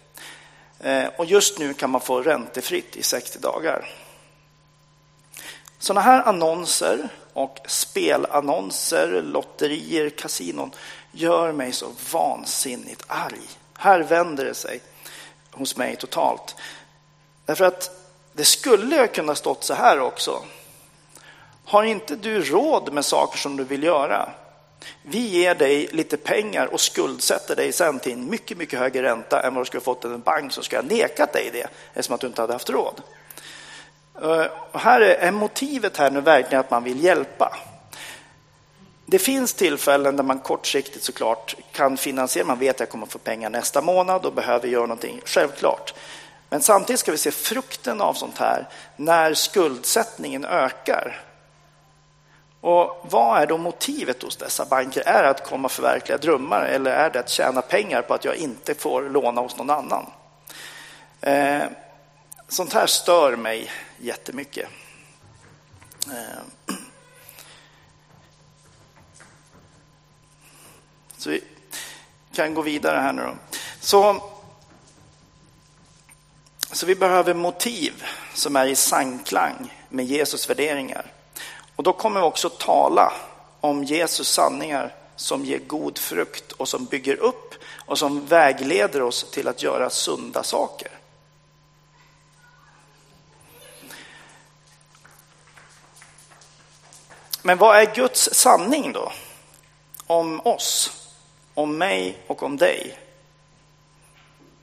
Eh, 0.79 1.07
och 1.17 1.25
just 1.25 1.59
nu 1.59 1.73
kan 1.73 1.89
man 1.89 2.01
få 2.01 2.21
räntefritt 2.21 2.95
i 2.95 3.03
60 3.03 3.39
dagar. 3.39 3.89
Sådana 5.81 6.01
här 6.01 6.23
annonser 6.23 7.09
och 7.33 7.59
spelannonser, 7.65 9.21
lotterier, 9.21 10.09
kasinon 10.09 10.71
gör 11.11 11.51
mig 11.51 11.71
så 11.71 11.91
vansinnigt 12.11 13.03
arg. 13.07 13.41
Här 13.77 13.99
vänder 13.99 14.45
det 14.45 14.53
sig 14.53 14.81
hos 15.51 15.77
mig 15.77 15.95
totalt. 15.95 16.55
Därför 17.45 17.65
att 17.65 17.91
det 18.33 18.45
skulle 18.45 18.99
ha 18.99 19.07
kunnat 19.07 19.37
stått 19.37 19.63
så 19.63 19.73
här 19.73 19.99
också. 19.99 20.43
Har 21.65 21.83
inte 21.83 22.15
du 22.15 22.41
råd 22.41 22.93
med 22.93 23.05
saker 23.05 23.37
som 23.37 23.57
du 23.57 23.63
vill 23.63 23.83
göra? 23.83 24.29
Vi 25.01 25.27
ger 25.27 25.55
dig 25.55 25.89
lite 25.91 26.17
pengar 26.17 26.65
och 26.65 26.81
skuldsätter 26.81 27.55
dig 27.55 27.71
sen 27.71 27.99
till 27.99 28.13
en 28.13 28.29
mycket, 28.29 28.57
mycket 28.57 28.79
högre 28.79 29.03
ränta 29.03 29.41
än 29.41 29.53
vad 29.53 29.61
du 29.61 29.65
skulle 29.65 29.81
fått 29.81 30.05
i 30.05 30.07
en 30.07 30.21
bank 30.21 30.53
som 30.53 30.63
skulle 30.63 30.81
ha 30.81 30.87
nekat 30.87 31.33
dig 31.33 31.49
det 31.53 31.67
eftersom 31.93 32.15
att 32.15 32.21
du 32.21 32.27
inte 32.27 32.41
hade 32.41 32.53
haft 32.53 32.69
råd. 32.69 33.01
Eh, 34.15 34.45
och 34.71 34.79
här 34.79 35.01
är 35.01 35.31
motivet 35.31 35.97
här 35.97 36.11
nu 36.11 36.21
verkligen 36.21 36.59
att 36.59 36.71
man 36.71 36.83
vill 36.83 37.03
hjälpa. 37.03 37.57
Det 39.05 39.19
finns 39.19 39.53
tillfällen 39.53 40.15
där 40.15 40.23
man 40.23 40.39
kortsiktigt 40.39 41.03
såklart 41.03 41.55
kan 41.71 41.97
finansiera. 41.97 42.45
Man 42.45 42.59
vet 42.59 42.75
att 42.75 42.79
jag 42.79 42.89
kommer 42.89 43.05
få 43.05 43.19
pengar 43.19 43.49
nästa 43.49 43.81
månad 43.81 44.25
och 44.25 44.33
behöver 44.33 44.67
göra 44.67 44.81
någonting, 44.81 45.21
självklart. 45.25 45.93
Men 46.49 46.61
samtidigt 46.61 46.99
ska 46.99 47.11
vi 47.11 47.17
se 47.17 47.31
frukten 47.31 48.01
av 48.01 48.13
sånt 48.13 48.37
här 48.37 48.67
när 48.95 49.33
skuldsättningen 49.33 50.45
ökar. 50.45 51.21
Och 52.61 53.07
vad 53.09 53.41
är 53.41 53.47
då 53.47 53.57
motivet 53.57 54.23
hos 54.23 54.37
dessa 54.37 54.65
banker? 54.65 55.01
Är 55.01 55.23
det 55.23 55.29
att 55.29 55.49
komma 55.49 55.65
och 55.65 55.71
förverkliga 55.71 56.17
drömmar 56.17 56.65
eller 56.65 56.91
är 56.91 57.09
det 57.09 57.19
att 57.19 57.29
tjäna 57.29 57.61
pengar 57.61 58.01
på 58.01 58.13
att 58.13 58.25
jag 58.25 58.35
inte 58.35 58.73
får 58.73 59.01
låna 59.01 59.41
hos 59.41 59.57
någon 59.57 59.69
annan? 59.69 60.05
Eh, 61.21 61.63
sånt 62.47 62.73
här 62.73 62.85
stör 62.85 63.35
mig 63.35 63.71
jättemycket. 64.01 64.69
Eh, 66.07 66.75
så 71.17 71.29
vi 71.29 71.43
kan 72.33 72.53
gå 72.53 72.61
vidare 72.61 72.99
här 72.99 73.13
nu 73.13 73.21
då. 73.21 73.35
Så, 73.79 74.23
så 76.71 76.85
vi 76.85 76.95
behöver 76.95 77.33
motiv 77.33 78.03
som 78.33 78.55
är 78.55 78.65
i 78.65 78.75
sanklang 78.75 79.73
med 79.89 80.05
Jesus 80.05 80.49
värderingar. 80.49 81.05
Och 81.75 81.83
då 81.83 81.93
kommer 81.93 82.19
vi 82.19 82.25
också 82.25 82.49
tala 82.49 83.13
om 83.61 83.83
Jesus 83.83 84.27
sanningar 84.27 84.95
som 85.15 85.45
ger 85.45 85.59
god 85.59 85.97
frukt 85.97 86.51
och 86.51 86.67
som 86.67 86.85
bygger 86.85 87.15
upp 87.15 87.53
och 87.75 87.99
som 87.99 88.25
vägleder 88.25 89.01
oss 89.01 89.31
till 89.31 89.47
att 89.47 89.63
göra 89.63 89.89
sunda 89.89 90.43
saker. 90.43 91.00
Men 97.41 97.57
vad 97.57 97.77
är 97.77 97.95
Guds 97.95 98.29
sanning 98.33 98.93
då? 98.93 99.11
Om 100.07 100.41
oss, 100.41 100.91
om 101.53 101.77
mig 101.77 102.17
och 102.27 102.43
om 102.43 102.57
dig. 102.57 102.99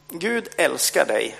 Gud 0.08 0.48
älskar 0.56 1.06
dig. 1.06 1.36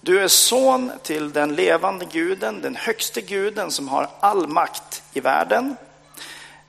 Du 0.00 0.20
är 0.20 0.28
son 0.28 0.92
till 1.02 1.32
den 1.32 1.54
levande 1.54 2.04
guden, 2.04 2.62
den 2.62 2.76
högste 2.76 3.20
guden 3.20 3.70
som 3.70 3.88
har 3.88 4.08
all 4.20 4.48
makt 4.48 5.02
i 5.12 5.20
världen. 5.20 5.76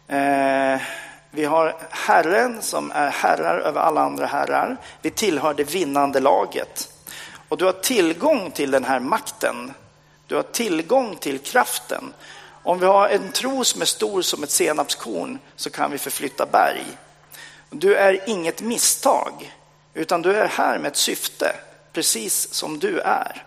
Eh, 0.08 0.82
vi 1.32 1.46
har 1.46 1.76
Herren 1.90 2.62
som 2.62 2.92
är 2.92 3.10
herrar 3.10 3.60
över 3.60 3.82
alla 3.82 4.02
andra 4.02 4.26
herrar. 4.26 4.78
Vi 5.02 5.10
tillhör 5.10 5.54
det 5.54 5.64
vinnande 5.64 6.20
laget. 6.20 6.90
Och 7.50 7.58
du 7.58 7.66
har 7.66 7.72
tillgång 7.72 8.52
till 8.52 8.72
den 8.72 8.84
här 8.84 9.00
makten 9.00 9.74
du 10.30 10.36
har 10.36 10.44
tillgång 10.44 11.16
till 11.16 11.40
kraften. 11.40 12.14
Om 12.64 12.80
vi 12.80 12.86
har 12.86 13.10
en 13.10 13.32
tro 13.32 13.64
som 13.64 13.82
är 13.82 13.86
stor 13.86 14.22
som 14.22 14.44
ett 14.44 14.52
senapskorn 14.52 15.40
så 15.56 15.70
kan 15.70 15.92
vi 15.92 15.98
förflytta 15.98 16.46
berg. 16.46 16.86
Du 17.70 17.96
är 17.96 18.30
inget 18.30 18.62
misstag, 18.62 19.56
utan 19.94 20.22
du 20.22 20.34
är 20.34 20.48
här 20.48 20.80
med 20.80 20.92
ett 20.92 20.98
syfte, 20.98 21.56
precis 21.94 22.54
som 22.54 22.80
du 22.80 23.00
är. 23.00 23.46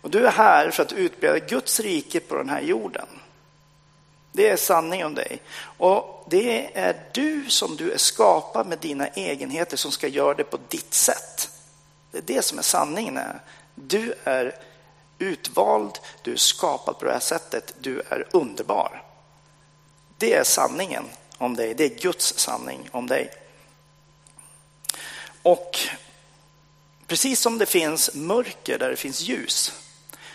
Och 0.00 0.10
du 0.10 0.26
är 0.26 0.30
här 0.30 0.70
för 0.70 0.82
att 0.82 0.92
utbreda 0.92 1.38
Guds 1.38 1.80
rike 1.80 2.20
på 2.20 2.34
den 2.34 2.48
här 2.48 2.60
jorden. 2.60 3.06
Det 4.32 4.48
är 4.48 4.56
sanningen 4.56 5.06
om 5.06 5.14
dig. 5.14 5.42
Och 5.62 6.26
det 6.30 6.76
är 6.78 7.02
du 7.12 7.50
som 7.50 7.76
du 7.76 7.92
är 7.92 7.98
skapad 7.98 8.66
med 8.66 8.78
dina 8.78 9.06
egenheter 9.06 9.76
som 9.76 9.92
ska 9.92 10.08
göra 10.08 10.34
det 10.34 10.44
på 10.44 10.58
ditt 10.68 10.94
sätt. 10.94 11.50
Det 12.10 12.18
är 12.18 12.22
det 12.36 12.42
som 12.42 12.58
är 12.58 12.62
sanningen. 12.62 13.18
Du 13.74 14.14
är 14.24 14.54
utvald, 15.22 15.98
du 16.22 16.32
är 16.32 16.36
skapad 16.36 16.98
på 16.98 17.04
det 17.04 17.12
här 17.12 17.20
sättet, 17.20 17.74
du 17.78 18.00
är 18.00 18.26
underbar. 18.30 19.02
Det 20.18 20.34
är 20.34 20.44
sanningen 20.44 21.04
om 21.38 21.56
dig, 21.56 21.74
det 21.74 21.84
är 21.84 22.02
Guds 22.02 22.38
sanning 22.38 22.88
om 22.92 23.06
dig. 23.06 23.30
Och 25.42 25.78
precis 27.06 27.40
som 27.40 27.58
det 27.58 27.66
finns 27.66 28.14
mörker 28.14 28.78
där 28.78 28.90
det 28.90 28.96
finns 28.96 29.20
ljus 29.20 29.72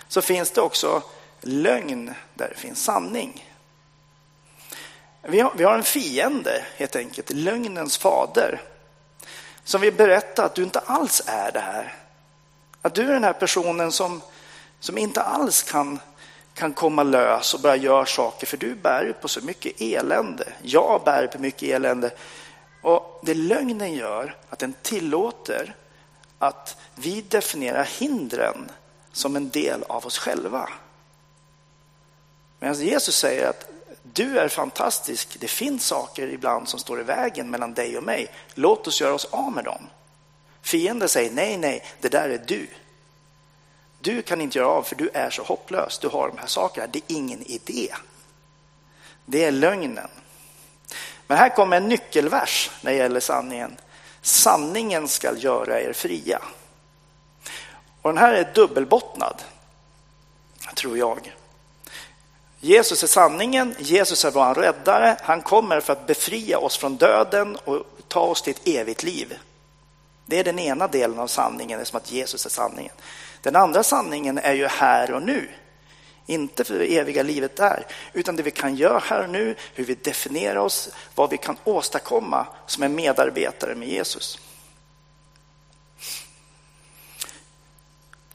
så 0.08 0.22
finns 0.22 0.52
det 0.52 0.62
också 0.62 1.04
lögn 1.42 2.14
där 2.34 2.50
det 2.50 2.60
finns 2.60 2.84
sanning. 2.84 3.54
Vi 5.22 5.40
har, 5.40 5.54
vi 5.56 5.64
har 5.64 5.74
en 5.74 5.84
fiende, 5.84 6.66
helt 6.76 6.96
enkelt, 6.96 7.30
lögnens 7.30 7.98
fader, 7.98 8.62
som 9.64 9.82
vill 9.82 9.94
berätta 9.94 10.46
att 10.46 10.56
du 10.56 10.64
inte 10.64 10.80
alls 10.80 11.22
är 11.26 11.52
det 11.52 11.60
här. 11.60 11.96
Att 12.82 12.96
du 12.96 13.02
är 13.02 13.14
den 13.14 13.24
här 13.24 13.34
personen 13.34 13.92
som, 13.92 14.22
som 14.80 14.98
inte 14.98 15.22
alls 15.22 15.64
kan, 15.64 16.00
kan 16.54 16.74
komma 16.74 17.04
lös 17.04 17.54
och 17.54 17.60
börja 17.60 17.76
göra 17.76 18.06
saker, 18.06 18.48
för 18.48 18.58
du 18.58 18.76
bär 18.76 19.14
på 19.22 19.28
så 19.28 19.42
mycket 19.42 19.82
elände. 19.82 20.54
Jag 20.62 21.02
bär 21.06 21.28
på 21.28 21.40
mycket 21.40 21.70
elände. 21.70 22.12
Och 22.82 23.20
det 23.24 23.34
lögnen 23.34 23.94
gör, 23.94 24.36
att 24.50 24.60
den 24.60 24.74
tillåter 24.82 25.76
att 26.40 26.78
vi 26.96 27.22
definierar 27.22 27.84
hindren 28.00 28.72
som 29.12 29.36
en 29.36 29.50
del 29.50 29.84
av 29.84 30.06
oss 30.06 30.18
själva. 30.18 30.70
Medan 32.60 32.76
Jesus 32.76 33.16
säger 33.16 33.50
att 33.50 33.70
du 34.04 34.40
är 34.40 34.48
fantastisk, 34.48 35.38
det 35.40 35.48
finns 35.48 35.86
saker 35.86 36.28
ibland 36.28 36.70
som 36.70 36.80
står 36.80 37.00
i 37.00 37.04
vägen 37.04 37.50
mellan 37.50 37.74
dig 37.74 37.98
och 37.98 38.04
mig. 38.04 38.28
Låt 38.54 38.88
oss 38.88 39.02
göra 39.02 39.14
oss 39.14 39.26
av 39.26 39.52
med 39.52 39.64
dem. 39.64 39.88
Fienden 40.62 41.10
säger 41.10 41.32
nej, 41.32 41.58
nej, 41.58 41.86
det 42.02 42.10
där 42.10 42.30
är 42.30 42.44
du. 42.48 42.68
Du 44.08 44.22
kan 44.22 44.42
inte 44.42 44.58
göra 44.58 44.68
av 44.68 44.84
för 44.84 44.96
du 44.96 45.10
är 45.14 45.30
så 45.30 45.44
hopplös. 45.44 46.00
Du 46.00 46.08
har 46.08 46.28
de 46.28 46.38
här 46.38 46.48
sakerna. 46.48 46.88
Det 46.88 47.00
är 47.00 47.16
ingen 47.16 47.44
idé. 47.44 47.94
Det 49.26 49.44
är 49.44 49.52
lögnen. 49.52 50.08
Men 51.28 51.38
här 51.38 51.50
kommer 51.50 51.78
en 51.78 51.88
nyckelvers 51.88 52.72
när 52.82 52.92
det 52.92 52.98
gäller 52.98 53.20
sanningen. 53.20 53.78
Sanningen 54.22 55.08
ska 55.08 55.36
göra 55.38 55.82
er 55.82 55.94
fria. 55.94 56.42
Och 58.02 58.10
den 58.10 58.18
här 58.18 58.34
är 58.34 58.52
dubbelbottnad, 58.54 59.42
tror 60.76 60.98
jag. 60.98 61.36
Jesus 62.60 63.04
är 63.04 63.08
sanningen, 63.08 63.76
Jesus 63.80 64.26
är 64.26 64.32
vår 64.32 64.54
räddare. 64.54 65.18
Han 65.22 65.42
kommer 65.42 65.80
för 65.80 65.94
att 65.94 66.08
befria 66.08 66.58
oss 66.58 66.78
från 66.78 66.98
döden 66.98 67.56
och 67.56 67.84
ta 68.08 68.20
oss 68.20 68.42
till 68.42 68.54
ett 68.56 68.68
evigt 68.68 69.04
liv. 69.04 69.38
Det 70.30 70.40
är 70.40 70.44
den 70.44 70.60
ena 70.60 70.88
delen 70.88 71.20
av 71.20 71.28
sanningen, 71.28 71.80
det 71.80 71.84
är 71.84 71.86
som 71.86 71.98
att 71.98 72.12
Jesus 72.12 72.46
är 72.46 72.50
sanningen. 72.50 72.94
Den 73.42 73.56
andra 73.56 73.84
sanningen 73.84 74.38
är 74.38 74.54
ju 74.54 74.68
här 74.68 75.12
och 75.12 75.22
nu. 75.22 75.50
Inte 76.26 76.64
för 76.64 76.80
det 76.80 76.98
eviga 76.98 77.24
livet 77.24 77.56
där, 77.56 77.86
utan 78.14 78.36
det 78.36 78.44
vi 78.44 78.52
kan 78.52 78.76
göra 78.76 79.00
här 79.00 79.24
och 79.24 79.30
nu, 79.30 79.56
hur 79.74 79.86
vi 79.86 79.96
definierar 79.96 80.56
oss, 80.56 80.90
vad 81.16 81.30
vi 81.30 81.38
kan 81.38 81.58
åstadkomma 81.64 82.48
som 82.66 82.84
en 82.84 82.96
medarbetare 82.96 83.76
med 83.76 83.88
Jesus. 83.88 84.40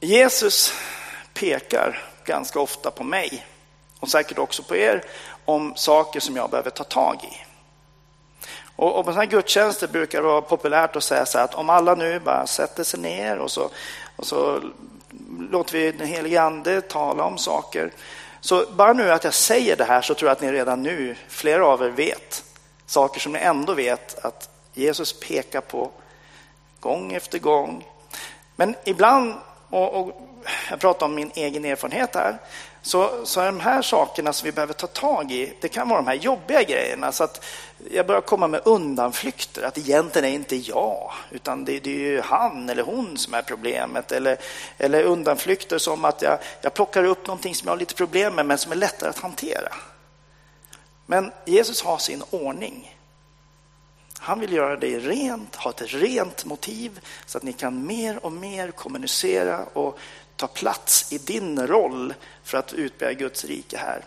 Jesus 0.00 0.72
pekar 1.34 2.02
ganska 2.24 2.60
ofta 2.60 2.90
på 2.90 3.04
mig 3.04 3.46
och 4.00 4.08
säkert 4.08 4.38
också 4.38 4.62
på 4.62 4.76
er 4.76 5.04
om 5.44 5.72
saker 5.76 6.20
som 6.20 6.36
jag 6.36 6.50
behöver 6.50 6.70
ta 6.70 6.84
tag 6.84 7.18
i. 7.24 7.51
Och, 8.76 8.98
och 8.98 9.04
på 9.04 9.12
sådana 9.12 9.20
här 9.20 9.30
gudstjänster 9.30 9.88
brukar 9.88 10.22
det 10.22 10.28
vara 10.28 10.40
populärt 10.40 10.96
att 10.96 11.04
säga 11.04 11.26
så 11.26 11.38
här 11.38 11.44
att 11.44 11.54
om 11.54 11.70
alla 11.70 11.94
nu 11.94 12.20
bara 12.20 12.46
sätter 12.46 12.84
sig 12.84 13.00
ner 13.00 13.38
och 13.38 13.50
så, 13.50 13.70
och 14.16 14.26
så 14.26 14.60
låter 15.50 15.72
vi 15.72 15.92
den 15.92 16.06
helige 16.06 16.42
Ande 16.42 16.80
tala 16.80 17.24
om 17.24 17.38
saker. 17.38 17.92
Så 18.40 18.64
bara 18.72 18.92
nu 18.92 19.10
att 19.10 19.24
jag 19.24 19.34
säger 19.34 19.76
det 19.76 19.84
här 19.84 20.02
så 20.02 20.14
tror 20.14 20.28
jag 20.28 20.32
att 20.32 20.40
ni 20.40 20.52
redan 20.52 20.82
nu, 20.82 21.16
flera 21.28 21.66
av 21.66 21.82
er 21.82 21.88
vet 21.88 22.44
saker 22.86 23.20
som 23.20 23.32
ni 23.32 23.38
ändå 23.38 23.74
vet 23.74 24.24
att 24.24 24.48
Jesus 24.74 25.20
pekar 25.20 25.60
på 25.60 25.90
gång 26.80 27.12
efter 27.12 27.38
gång. 27.38 27.86
Men 28.56 28.74
ibland, 28.84 29.34
och, 29.70 29.94
och 29.94 30.28
jag 30.70 30.80
pratar 30.80 31.06
om 31.06 31.14
min 31.14 31.30
egen 31.34 31.64
erfarenhet 31.64 32.14
här, 32.14 32.38
så, 32.82 33.26
så 33.26 33.40
är 33.40 33.46
de 33.46 33.60
här 33.60 33.82
sakerna 33.82 34.32
som 34.32 34.46
vi 34.46 34.52
behöver 34.52 34.74
ta 34.74 34.86
tag 34.86 35.32
i, 35.32 35.52
det 35.60 35.68
kan 35.68 35.88
vara 35.88 36.00
de 36.00 36.06
här 36.06 36.14
jobbiga 36.14 36.62
grejerna. 36.62 37.12
Så 37.12 37.24
att 37.24 37.44
jag 37.90 38.06
börjar 38.06 38.20
komma 38.20 38.48
med 38.48 38.60
undanflykter, 38.64 39.62
att 39.62 39.78
egentligen 39.78 40.28
är 40.28 40.34
inte 40.34 40.56
jag, 40.56 41.12
utan 41.30 41.64
det, 41.64 41.80
det 41.80 41.90
är 41.90 41.98
ju 41.98 42.20
han 42.20 42.68
eller 42.68 42.82
hon 42.82 43.16
som 43.16 43.34
är 43.34 43.42
problemet. 43.42 44.12
Eller, 44.12 44.38
eller 44.78 45.02
undanflykter 45.02 45.78
som 45.78 46.04
att 46.04 46.22
jag, 46.22 46.38
jag 46.60 46.74
plockar 46.74 47.04
upp 47.04 47.26
någonting 47.26 47.54
som 47.54 47.66
jag 47.66 47.72
har 47.72 47.78
lite 47.78 47.94
problem 47.94 48.34
med, 48.34 48.46
men 48.46 48.58
som 48.58 48.72
är 48.72 48.76
lättare 48.76 49.10
att 49.10 49.18
hantera. 49.18 49.72
Men 51.06 51.32
Jesus 51.44 51.82
har 51.82 51.98
sin 51.98 52.22
ordning. 52.30 52.96
Han 54.18 54.40
vill 54.40 54.52
göra 54.52 54.76
dig 54.76 54.98
rent, 54.98 55.56
ha 55.56 55.70
ett 55.70 55.82
rent 55.92 56.44
motiv 56.44 57.00
så 57.26 57.38
att 57.38 57.44
ni 57.44 57.52
kan 57.52 57.86
mer 57.86 58.24
och 58.24 58.32
mer 58.32 58.70
kommunicera 58.70 59.64
och 59.72 59.98
ta 60.42 60.48
plats 60.48 61.12
i 61.12 61.18
din 61.18 61.66
roll 61.66 62.14
för 62.42 62.58
att 62.58 62.72
utbreda 62.72 63.12
Guds 63.12 63.44
rike 63.44 63.78
här. 63.78 64.04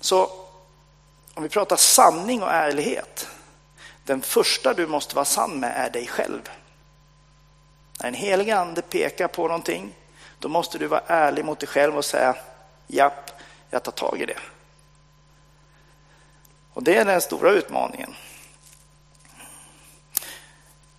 Så 0.00 0.30
om 1.34 1.42
vi 1.42 1.48
pratar 1.48 1.76
sanning 1.76 2.42
och 2.42 2.52
ärlighet. 2.52 3.28
Den 4.04 4.22
första 4.22 4.74
du 4.74 4.86
måste 4.86 5.14
vara 5.14 5.24
sann 5.24 5.60
med 5.60 5.72
är 5.76 5.90
dig 5.90 6.06
själv. 6.06 6.50
När 8.00 8.08
en 8.08 8.14
helig 8.14 8.50
ande 8.50 8.82
pekar 8.82 9.28
på 9.28 9.42
någonting, 9.42 9.94
då 10.38 10.48
måste 10.48 10.78
du 10.78 10.86
vara 10.86 11.02
ärlig 11.06 11.44
mot 11.44 11.60
dig 11.60 11.68
själv 11.68 11.96
och 11.96 12.04
säga 12.04 12.36
japp, 12.86 13.30
jag 13.70 13.82
tar 13.82 13.92
tag 13.92 14.20
i 14.20 14.26
det. 14.26 14.38
Och 16.72 16.82
det 16.82 16.96
är 16.96 17.04
den 17.04 17.20
stora 17.20 17.50
utmaningen. 17.50 18.14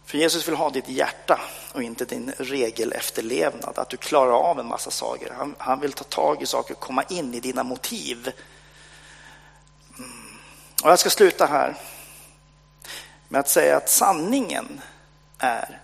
För 0.09 0.17
Jesus 0.17 0.47
vill 0.47 0.55
ha 0.55 0.69
ditt 0.69 0.89
hjärta 0.89 1.39
och 1.73 1.83
inte 1.83 2.05
din 2.05 2.33
regelefterlevnad, 2.37 3.79
att 3.79 3.89
du 3.89 3.97
klarar 3.97 4.31
av 4.31 4.59
en 4.59 4.65
massa 4.65 4.91
saker. 4.91 5.33
Han, 5.37 5.55
han 5.57 5.79
vill 5.79 5.93
ta 5.93 6.03
tag 6.03 6.41
i 6.41 6.45
saker 6.45 6.73
och 6.73 6.79
komma 6.79 7.03
in 7.03 7.33
i 7.33 7.39
dina 7.39 7.63
motiv. 7.63 8.31
Mm. 9.97 10.09
Och 10.83 10.89
jag 10.91 10.99
ska 10.99 11.09
sluta 11.09 11.45
här 11.45 11.75
med 13.27 13.39
att 13.39 13.49
säga 13.49 13.77
att 13.77 13.89
sanningen 13.89 14.81
är 15.37 15.81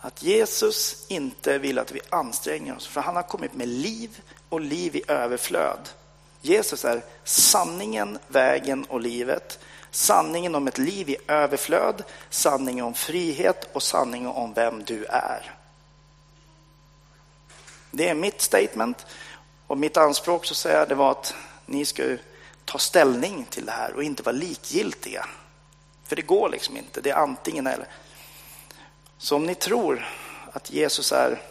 att 0.00 0.22
Jesus 0.22 1.06
inte 1.08 1.58
vill 1.58 1.78
att 1.78 1.92
vi 1.92 2.00
anstränger 2.10 2.76
oss, 2.76 2.86
för 2.86 3.00
han 3.00 3.16
har 3.16 3.22
kommit 3.22 3.54
med 3.54 3.68
liv 3.68 4.20
och 4.48 4.60
liv 4.60 4.96
i 4.96 5.02
överflöd. 5.08 5.88
Jesus 6.40 6.84
är 6.84 7.04
sanningen, 7.24 8.18
vägen 8.28 8.84
och 8.84 9.00
livet 9.00 9.58
sanningen 9.96 10.54
om 10.54 10.68
ett 10.68 10.78
liv 10.78 11.10
i 11.10 11.16
överflöd, 11.28 12.04
sanningen 12.30 12.84
om 12.84 12.94
frihet 12.94 13.68
och 13.72 13.82
sanningen 13.82 14.28
om 14.28 14.52
vem 14.52 14.84
du 14.84 15.04
är. 15.04 15.54
Det 17.90 18.08
är 18.08 18.14
mitt 18.14 18.40
statement 18.40 19.06
och 19.66 19.78
mitt 19.78 19.96
anspråk 19.96 20.44
så 20.44 20.54
säger 20.54 20.78
jag 20.78 20.88
det 20.88 20.94
var 20.94 21.10
att 21.10 21.34
ni 21.66 21.84
ska 21.84 22.16
ta 22.64 22.78
ställning 22.78 23.46
till 23.50 23.66
det 23.66 23.72
här 23.72 23.92
och 23.92 24.02
inte 24.02 24.22
vara 24.22 24.36
likgiltiga. 24.36 25.26
För 26.04 26.16
det 26.16 26.22
går 26.22 26.48
liksom 26.48 26.76
inte, 26.76 27.00
det 27.00 27.10
är 27.10 27.16
antingen 27.16 27.66
eller. 27.66 27.88
Så 29.18 29.36
om 29.36 29.46
ni 29.46 29.54
tror 29.54 30.08
att 30.52 30.70
Jesus 30.70 31.12
är 31.12 31.42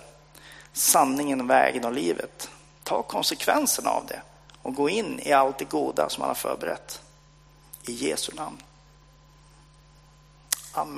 sanningen, 0.73 1.47
vägen 1.47 1.85
och 1.85 1.93
livet, 1.93 2.49
ta 2.83 3.03
konsekvenserna 3.03 3.89
av 3.89 4.05
det 4.07 4.21
och 4.61 4.75
gå 4.75 4.89
in 4.89 5.19
i 5.19 5.31
allt 5.31 5.57
det 5.57 5.69
goda 5.69 6.09
som 6.09 6.21
han 6.21 6.29
har 6.29 6.35
förberett. 6.35 7.01
I 7.87 7.93
Jesu 7.93 8.31
namn. 8.35 8.57